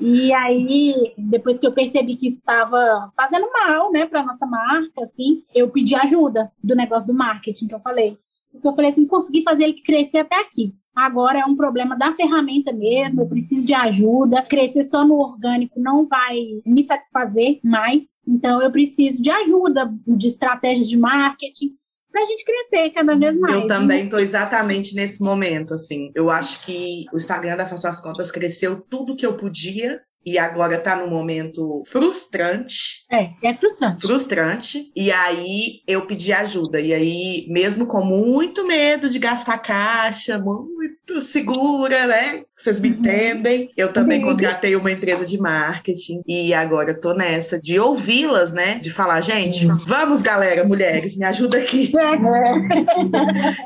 [0.00, 5.02] E aí, depois que eu percebi que isso estava fazendo mal, né, para nossa marca,
[5.02, 8.16] assim, eu pedi ajuda do negócio do marketing que eu falei.
[8.52, 10.74] Porque eu falei assim, consegui fazer ele crescer até aqui.
[10.94, 14.40] Agora é um problema da ferramenta mesmo, eu preciso de ajuda.
[14.40, 18.16] Crescer só no orgânico não vai me satisfazer mais.
[18.26, 21.74] Então eu preciso de ajuda, de estratégias de marketing
[22.16, 23.54] para a gente crescer cada vez mais.
[23.54, 26.10] Eu também estou exatamente nesse momento, assim.
[26.14, 30.38] Eu acho que o Instagram da Faço as Contas cresceu tudo que eu podia e
[30.38, 33.04] agora está num momento frustrante.
[33.08, 34.04] É, é frustrante.
[34.04, 34.92] Frustrante.
[34.96, 36.80] E aí eu pedi ajuda.
[36.80, 42.42] E aí, mesmo com muito medo de gastar caixa, muito segura, né?
[42.56, 42.94] Vocês me uhum.
[42.96, 43.70] entendem.
[43.76, 44.26] Eu também Sim.
[44.26, 48.80] contratei uma empresa de marketing e agora eu tô nessa de ouvi-las, né?
[48.80, 49.78] De falar, gente, uhum.
[49.86, 51.92] vamos, galera, mulheres, me ajuda aqui.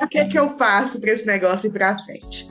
[0.03, 2.51] O que é que eu faço para esse negócio ir para frente?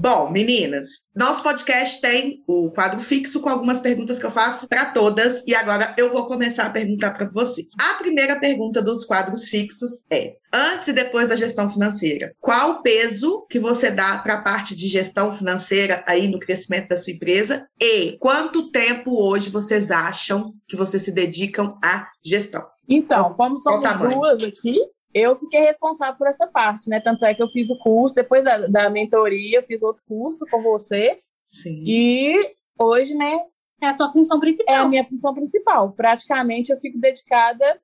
[0.00, 4.86] Bom, meninas, nosso podcast tem o quadro fixo com algumas perguntas que eu faço para
[4.86, 7.66] todas e agora eu vou começar a perguntar para vocês.
[7.80, 12.82] A primeira pergunta dos quadros fixos é: antes e depois da gestão financeira, qual o
[12.82, 17.12] peso que você dá para a parte de gestão financeira aí no crescimento da sua
[17.12, 22.64] empresa e quanto tempo hoje vocês acham que vocês se dedicam à gestão?
[22.88, 24.78] Então, como somos duas aqui,
[25.14, 27.00] eu fiquei responsável por essa parte, né?
[27.00, 30.44] Tanto é que eu fiz o curso, depois da, da mentoria, eu fiz outro curso
[30.50, 31.18] com você.
[31.50, 31.82] Sim.
[31.86, 32.34] E
[32.78, 33.40] hoje, né?
[33.80, 34.74] É a sua função principal.
[34.74, 35.92] É a minha função principal.
[35.92, 37.80] Praticamente eu fico dedicada.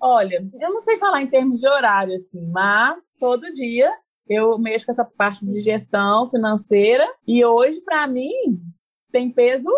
[0.00, 3.92] Olha, eu não sei falar em termos de horário, assim, mas todo dia
[4.28, 7.08] eu mexo com essa parte de gestão financeira.
[7.26, 8.60] E hoje, para mim,
[9.18, 9.68] tem peso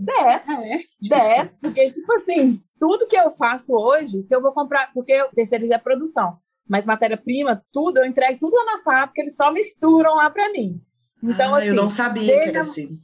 [0.00, 0.48] 10.
[0.48, 0.78] É.
[1.08, 5.28] 10, porque, tipo assim, tudo que eu faço hoje, se eu vou comprar, porque eu
[5.28, 6.38] terceirizei a produção,
[6.68, 10.80] mas matéria-prima, tudo, eu entrego tudo lá na fábrica, eles só misturam lá para mim.
[11.22, 12.98] Então, ah, assim, eu não sabia que era assim.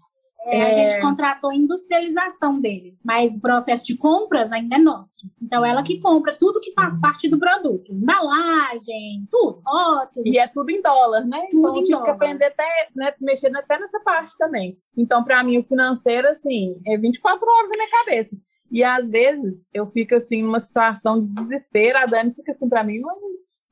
[0.47, 5.27] É, a gente contratou a industrialização deles, mas o processo de compras ainda é nosso.
[5.43, 7.93] Então, ela que compra tudo que faz parte do produto.
[7.93, 10.27] Embalagem, tudo, rótulo.
[10.27, 11.47] E é tudo em dólar, né?
[11.51, 14.79] Tudo então, eu tive que aprender até, né, mexendo até nessa parte também.
[14.97, 18.37] Então, para mim, o financeiro, assim, é 24 horas na minha cabeça.
[18.71, 22.83] E às vezes eu fico assim numa situação de desespero, a Dani fica assim para
[22.83, 23.09] mim, o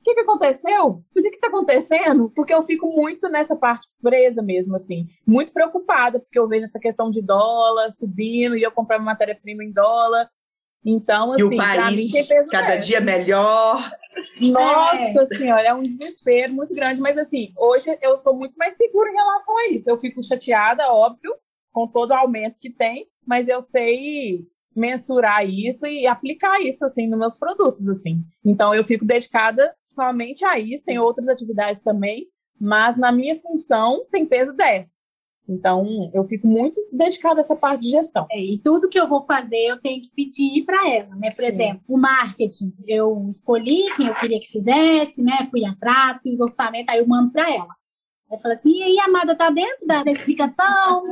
[0.05, 0.85] que, que aconteceu?
[0.87, 2.31] O que está acontecendo?
[2.35, 6.79] Porque eu fico muito nessa parte presa mesmo, assim, muito preocupada, porque eu vejo essa
[6.79, 10.29] questão de dólar subindo e eu comprar matéria-prima em dólar.
[10.85, 13.89] Então, assim, e o assim, país mim, cada dia melhor.
[14.39, 15.25] Nossa é.
[15.25, 17.01] senhora, é um desespero muito grande.
[17.01, 19.89] Mas assim, hoje eu sou muito mais segura em relação a isso.
[19.89, 21.33] Eu fico chateada, óbvio,
[21.71, 24.45] com todo o aumento que tem, mas eu sei
[24.75, 28.23] mensurar isso e aplicar isso assim nos meus produtos assim.
[28.43, 32.27] Então eu fico dedicada somente a isso, tem outras atividades também,
[32.59, 35.05] mas na minha função tem peso 10.
[35.47, 38.25] Então, eu fico muito dedicada a essa parte de gestão.
[38.31, 41.29] É, e tudo que eu vou fazer, eu tenho que pedir para ela, né?
[41.29, 41.51] Por Sim.
[41.51, 45.47] exemplo, o marketing, eu escolhi quem eu queria que fizesse, né?
[45.51, 47.69] Fui atrás, fiz orçamento, aí eu mando para ela.
[48.31, 51.03] Aí fala assim, e aí, Amada, tá dentro da explicação?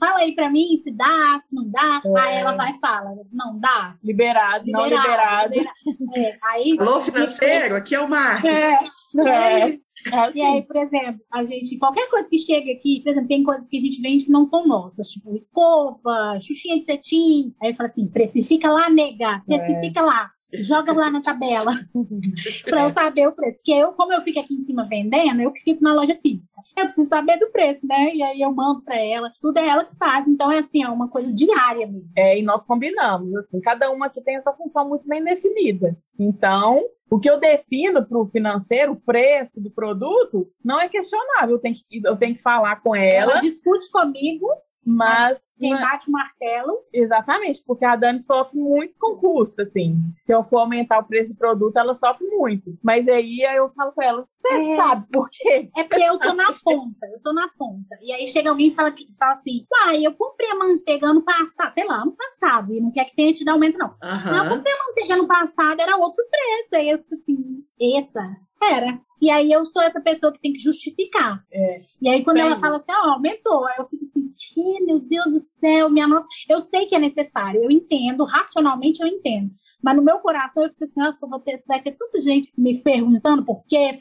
[0.00, 2.00] Fala aí pra mim se dá, se não dá.
[2.04, 2.20] É.
[2.20, 3.96] Aí ela vai e fala, não dá.
[4.02, 5.54] Liberado, liberado não liberado.
[5.54, 6.16] liberado.
[6.16, 8.48] É, aí, Alô, financeiro, aqui é o Marcos.
[8.48, 8.78] É,
[9.26, 9.78] é.
[10.12, 10.38] É assim.
[10.38, 13.68] E aí, por exemplo, a gente, qualquer coisa que chega aqui, por exemplo, tem coisas
[13.68, 17.52] que a gente vende que não são nossas, tipo escova, xuxinha de cetim.
[17.60, 20.04] Aí fala assim: precifica lá, nega, precifica é.
[20.04, 21.72] lá joga lá na tabela
[22.64, 23.56] para eu saber o preço.
[23.56, 26.60] Porque eu, como eu fico aqui em cima vendendo, eu que fico na loja física.
[26.76, 28.14] Eu preciso saber do preço, né?
[28.14, 29.32] E aí eu mando para ela.
[29.40, 30.26] Tudo é ela que faz.
[30.26, 32.08] Então é assim, é uma coisa diária mesmo.
[32.16, 35.96] É, e nós combinamos, assim, cada uma aqui tem essa função muito bem definida.
[36.18, 41.56] Então, o que eu defino para o financeiro, o preço do produto, não é questionável.
[41.56, 43.32] Eu tenho que, eu tenho que falar com ela.
[43.32, 44.46] Ela discute comigo
[44.84, 46.78] mas quem bate o martelo.
[46.92, 49.96] Exatamente, porque a Dani sofre muito com custo, assim.
[50.22, 52.78] Se eu for aumentar o preço do produto, ela sofre muito.
[52.82, 54.76] Mas aí eu falo com ela: você é.
[54.76, 55.68] sabe por quê?
[55.76, 57.98] É porque eu tô na ponta, eu tô na ponta.
[58.02, 61.74] E aí chega alguém e fala, fala assim: uai, eu comprei a manteiga ano passado,
[61.74, 63.88] sei lá, ano passado, e não quer que tenha te dar aumento, não.
[63.88, 64.32] Uhum.
[64.32, 66.76] Não, eu comprei a manteiga ano passado, era outro preço.
[66.76, 68.20] Aí eu fico assim: eita,
[68.62, 69.00] era.
[69.20, 71.44] E aí eu sou essa pessoa que tem que justificar.
[71.52, 71.80] É.
[72.00, 72.60] E aí quando é ela isso.
[72.60, 76.06] fala assim, ó, oh, aumentou, aí eu fico assim, que meu Deus do céu, minha
[76.06, 79.50] nossa, eu sei que é necessário, eu entendo, racionalmente eu entendo.
[79.82, 82.80] Mas no meu coração eu fico assim, nossa, vou ter, vai ter tanta gente me
[82.82, 83.92] perguntando por quê,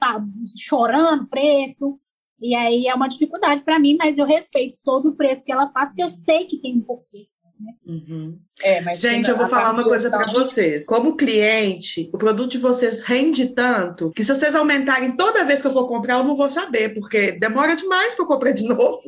[0.58, 2.00] chorando preço.
[2.40, 5.68] E aí é uma dificuldade para mim, mas eu respeito todo o preço que ela
[5.68, 7.28] faz, porque eu sei que tem um porquê.
[7.60, 7.74] Né?
[7.86, 8.40] Uhum.
[8.62, 10.86] É, mas Gente, eu vou falar uma coisa para vocês.
[10.86, 15.68] Como cliente, o produto de vocês rende tanto que se vocês aumentarem toda vez que
[15.68, 19.00] eu for comprar, eu não vou saber, porque demora demais para eu comprar de novo.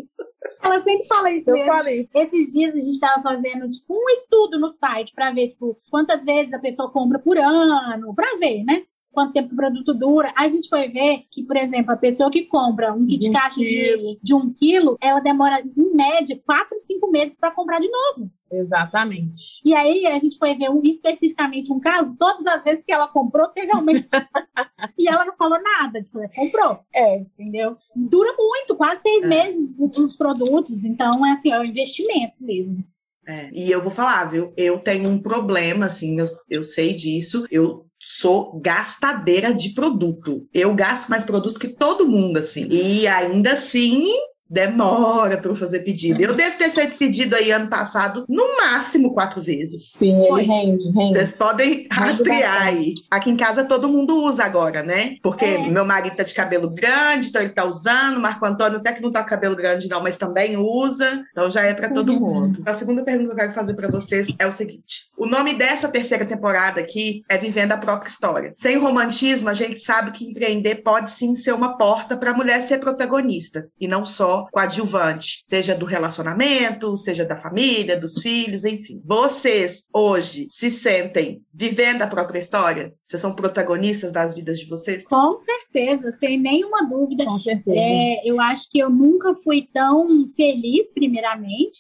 [0.62, 1.50] Ela sempre fala isso.
[1.50, 1.72] Eu mesmo.
[1.72, 2.20] falo isso.
[2.20, 6.24] Esses dias a gente estava fazendo tipo um estudo no site para ver tipo quantas
[6.24, 8.84] vezes a pessoa compra por ano, para ver, né?
[9.12, 10.34] Quanto tempo o produto dura.
[10.36, 14.20] A gente foi ver que, por exemplo, a pessoa que compra um kit um de,
[14.22, 18.32] de um quilo, ela demora, em média, quatro, cinco meses para comprar de novo.
[18.52, 19.62] Exatamente.
[19.64, 23.08] E aí a gente foi ver um, especificamente um caso, todas as vezes que ela
[23.08, 24.08] comprou, teve aumento.
[24.98, 26.80] e ela não falou nada, tipo, comprou.
[26.94, 27.78] É, entendeu?
[27.96, 29.28] Dura muito, quase seis é.
[29.28, 30.84] meses os produtos.
[30.84, 32.84] Então, é assim, é um investimento mesmo.
[33.28, 34.52] É, e eu vou falar, viu?
[34.58, 37.46] Eu tenho um problema, assim, eu, eu sei disso.
[37.52, 40.48] Eu sou gastadeira de produto.
[40.54, 42.68] Eu gasto mais produto que todo mundo, assim.
[42.70, 44.06] E ainda assim,
[44.50, 46.22] demora para eu fazer pedido.
[46.22, 49.92] Eu devo ter feito pedido aí ano passado, no máximo quatro vezes.
[49.92, 51.18] Sim, ele rende, rende.
[51.18, 52.96] Vocês podem rastrear aí.
[53.12, 55.16] Aqui em casa todo mundo usa agora, né?
[55.22, 55.70] Porque é.
[55.70, 58.20] meu marido tá de cabelo grande, então ele tá usando.
[58.20, 61.24] Marco Antônio até que não tá com cabelo grande não, mas também usa.
[61.32, 62.20] Então já é para todo uhum.
[62.20, 62.64] mundo.
[62.66, 65.88] A segunda pergunta que eu quero fazer para vocês é o seguinte: o nome dessa
[65.90, 68.52] terceira temporada aqui é Vivendo a própria história.
[68.54, 72.62] Sem romantismo, a gente sabe que empreender pode sim ser uma porta para a mulher
[72.62, 79.02] ser protagonista e não só coadjuvante, seja do relacionamento, seja da família, dos filhos, enfim.
[79.06, 82.94] Vocês hoje se sentem vivendo a própria história?
[83.08, 85.04] Vocês são protagonistas das vidas de vocês?
[85.04, 87.26] Com certeza, sem nenhuma dúvida.
[87.26, 87.78] Com certeza.
[87.78, 91.80] É, eu acho que eu nunca fui tão feliz, primeiramente,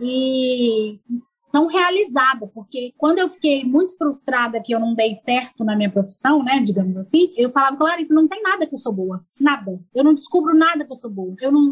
[0.00, 0.98] e
[1.54, 5.88] tão realizada, porque quando eu fiquei muito frustrada que eu não dei certo na minha
[5.88, 9.80] profissão, né, digamos assim, eu falava, Clarice, não tem nada que eu sou boa, nada.
[9.94, 11.32] Eu não descubro nada que eu sou boa.
[11.40, 11.62] Eu não,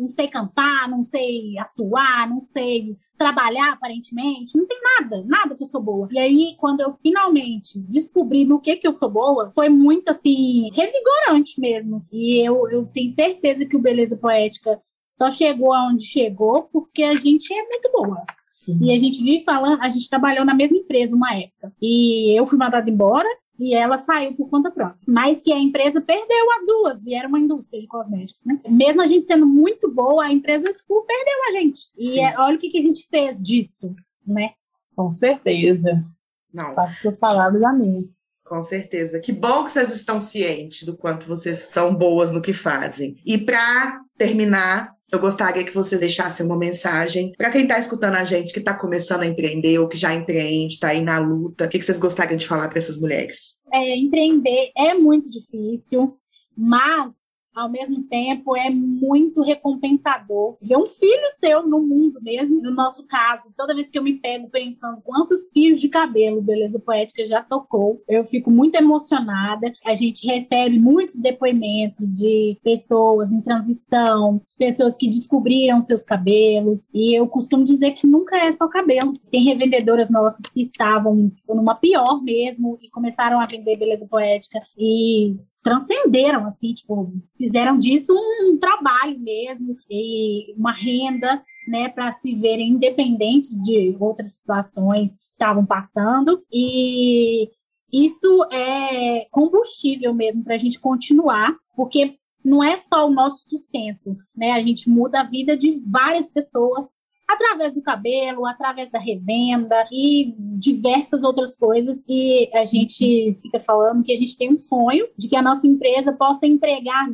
[0.00, 5.62] não sei cantar, não sei atuar, não sei trabalhar aparentemente, não tem nada, nada que
[5.62, 6.08] eu sou boa.
[6.10, 10.68] E aí, quando eu finalmente descobri no que que eu sou boa, foi muito assim,
[10.72, 12.04] revigorante mesmo.
[12.10, 17.14] E eu, eu tenho certeza que o Beleza Poética só chegou aonde chegou porque a
[17.14, 18.24] gente é muito boa.
[18.48, 18.78] Sim.
[18.82, 21.70] E a gente vive falando, a gente trabalhou na mesma empresa uma época.
[21.80, 23.28] E eu fui mandada embora
[23.58, 24.98] e ela saiu por conta própria.
[25.06, 28.58] Mas que a empresa perdeu as duas, e era uma indústria de cosméticos, né?
[28.68, 31.90] Mesmo a gente sendo muito boa, a empresa, tipo, perdeu a gente.
[31.96, 33.94] E é, olha o que, que a gente fez disso,
[34.26, 34.52] né?
[34.96, 36.04] Com certeza.
[36.52, 36.74] Não.
[36.74, 38.08] Faço suas palavras a mim.
[38.44, 39.20] Com certeza.
[39.20, 43.16] Que bom que vocês estão cientes do quanto vocês são boas no que fazem.
[43.26, 48.24] E para terminar, eu gostaria que vocês deixassem uma mensagem para quem está escutando a
[48.24, 51.64] gente, que está começando a empreender ou que já empreende, está aí na luta.
[51.64, 53.62] O que vocês gostariam de falar para essas mulheres?
[53.72, 56.16] É, empreender é muito difícil,
[56.56, 57.27] mas
[57.58, 62.62] ao mesmo tempo é muito recompensador ver um filho seu no mundo mesmo.
[62.62, 66.78] No nosso caso, toda vez que eu me pego pensando quantos fios de cabelo Beleza
[66.78, 69.72] Poética já tocou, eu fico muito emocionada.
[69.84, 77.18] A gente recebe muitos depoimentos de pessoas em transição, pessoas que descobriram seus cabelos, e
[77.18, 79.14] eu costumo dizer que nunca é só cabelo.
[79.30, 84.60] Tem revendedoras nossas que estavam tipo, numa pior mesmo e começaram a vender beleza poética
[84.76, 85.36] e
[85.68, 92.70] transcenderam, assim, tipo, fizeram disso um trabalho mesmo e uma renda, né, para se verem
[92.70, 96.42] independentes de outras situações que estavam passando.
[96.50, 97.50] E
[97.92, 104.16] isso é combustível mesmo para a gente continuar, porque não é só o nosso sustento,
[104.34, 104.52] né?
[104.52, 106.86] A gente muda a vida de várias pessoas
[107.28, 112.02] através do cabelo, através da revenda e diversas outras coisas.
[112.08, 115.66] E a gente fica falando que a gente tem um sonho de que a nossa
[115.66, 117.06] empresa possa empregar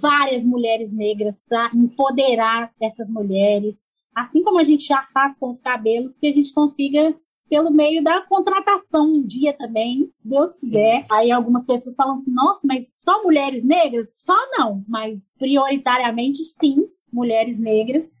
[0.00, 3.78] várias mulheres negras para empoderar essas mulheres,
[4.14, 7.16] assim como a gente já faz com os cabelos, que a gente consiga
[7.48, 11.06] pelo meio da contratação um dia também, se Deus quiser.
[11.10, 14.14] Aí algumas pessoas falam assim: nossa, mas só mulheres negras?
[14.18, 18.14] Só não, mas prioritariamente sim, mulheres negras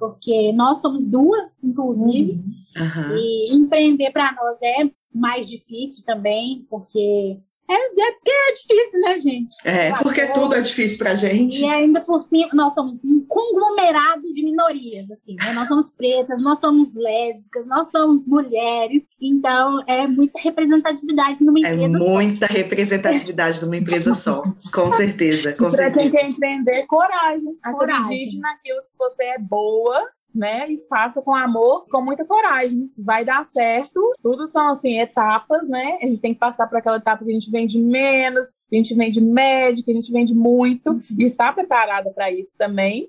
[0.00, 2.42] porque nós somos duas, inclusive,
[2.76, 3.16] uhum.
[3.18, 7.38] e empreender para nós é mais difícil também, porque
[7.70, 9.54] é, é porque é difícil, né, gente?
[9.64, 11.62] É, porque tudo é difícil pra gente.
[11.62, 15.52] E ainda por cima, nós somos um conglomerado de minorias, assim, né?
[15.52, 21.72] Nós somos pretas, nós somos lésbicas, nós somos mulheres, então é muita representatividade numa é
[21.72, 22.08] empresa é só.
[22.08, 24.42] muita representatividade numa empresa só,
[24.74, 25.90] com certeza, com certeza.
[25.90, 27.54] Pra quem quer empreender, coragem.
[27.72, 28.04] Coragem.
[28.04, 30.70] Acredite naquilo que você é boa né?
[30.70, 32.90] E faça com amor, com muita coragem.
[32.96, 34.12] Vai dar certo.
[34.22, 35.98] Tudo são assim etapas, né?
[36.02, 38.78] A gente tem que passar por aquela etapa que a gente vende menos, que a
[38.78, 41.00] gente vende médio, que a gente vende muito uhum.
[41.18, 43.08] e está preparada para isso também.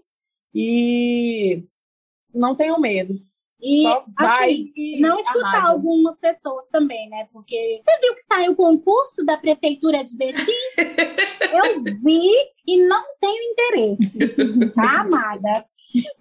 [0.54, 1.64] E
[2.34, 3.16] não tenho medo.
[3.62, 3.86] E
[4.18, 5.72] assim, não escutar arrasa.
[5.72, 7.28] algumas pessoas também, né?
[7.32, 10.52] Porque você viu que saiu o concurso da prefeitura de Betim?
[11.54, 12.32] Eu vi
[12.66, 14.18] e não tenho interesse,
[14.74, 15.66] tá, amada?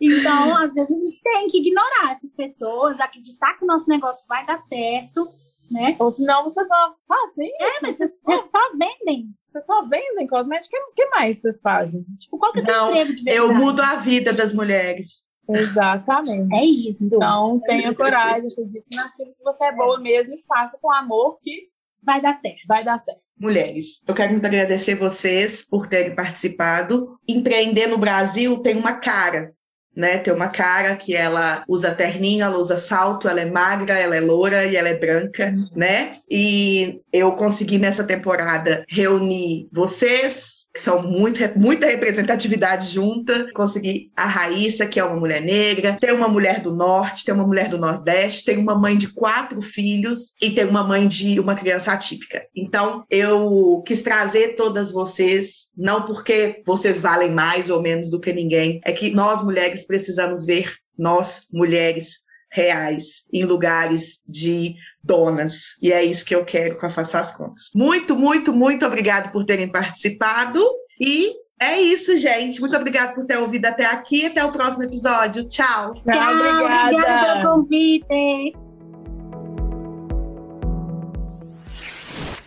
[0.00, 4.24] Então, às vezes, a gente tem que ignorar essas pessoas, acreditar que o nosso negócio
[4.28, 5.28] vai dar certo,
[5.70, 5.96] né?
[5.98, 7.78] Ou senão você só fazem isso.
[7.78, 8.36] É, mas vocês só...
[8.38, 9.28] só vendem.
[9.46, 10.78] Vocês só vendem cosméticos?
[10.90, 12.04] O que mais vocês fazem?
[12.18, 13.48] Tipo, qual que é o seu emprego de verdade?
[13.48, 15.28] Eu mudo a vida das mulheres.
[15.48, 16.54] Exatamente.
[16.54, 17.04] É isso.
[17.04, 21.68] Então, tenha coragem, acredite naquilo que você é boa mesmo e faça com amor que
[22.02, 22.60] vai dar certo.
[22.66, 23.20] Vai dar certo.
[23.38, 27.18] Mulheres, eu quero muito agradecer vocês por terem participado.
[27.26, 29.52] Empreender no Brasil tem uma cara,
[29.94, 30.18] né?
[30.18, 34.20] Tem uma cara que ela usa terninho, ela usa salto, ela é magra, ela é
[34.20, 36.18] loura e ela é branca, né?
[36.30, 43.50] E eu consegui nessa temporada reunir vocês, são muito, muita representatividade junta.
[43.52, 47.46] Consegui a Raíssa, que é uma mulher negra, tem uma mulher do norte, tem uma
[47.46, 51.54] mulher do nordeste, tem uma mãe de quatro filhos e tem uma mãe de uma
[51.54, 52.42] criança atípica.
[52.54, 58.32] Então, eu quis trazer todas vocês, não porque vocês valem mais ou menos do que
[58.32, 62.18] ninguém, é que nós mulheres precisamos ver nós mulheres
[62.52, 65.76] reais em lugares de donas.
[65.82, 67.70] E é isso que eu quero com a Faça as Contas.
[67.74, 70.62] Muito, muito, muito obrigado por terem participado
[71.00, 72.60] e é isso, gente.
[72.60, 74.26] Muito obrigada por ter ouvido até aqui.
[74.26, 75.46] Até o próximo episódio.
[75.46, 75.92] Tchau.
[75.94, 76.96] Tchau, Tchau obrigada.
[76.96, 78.56] obrigada pelo convite.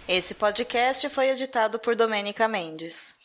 [0.07, 3.15] Esse podcast foi editado por Domênica Mendes.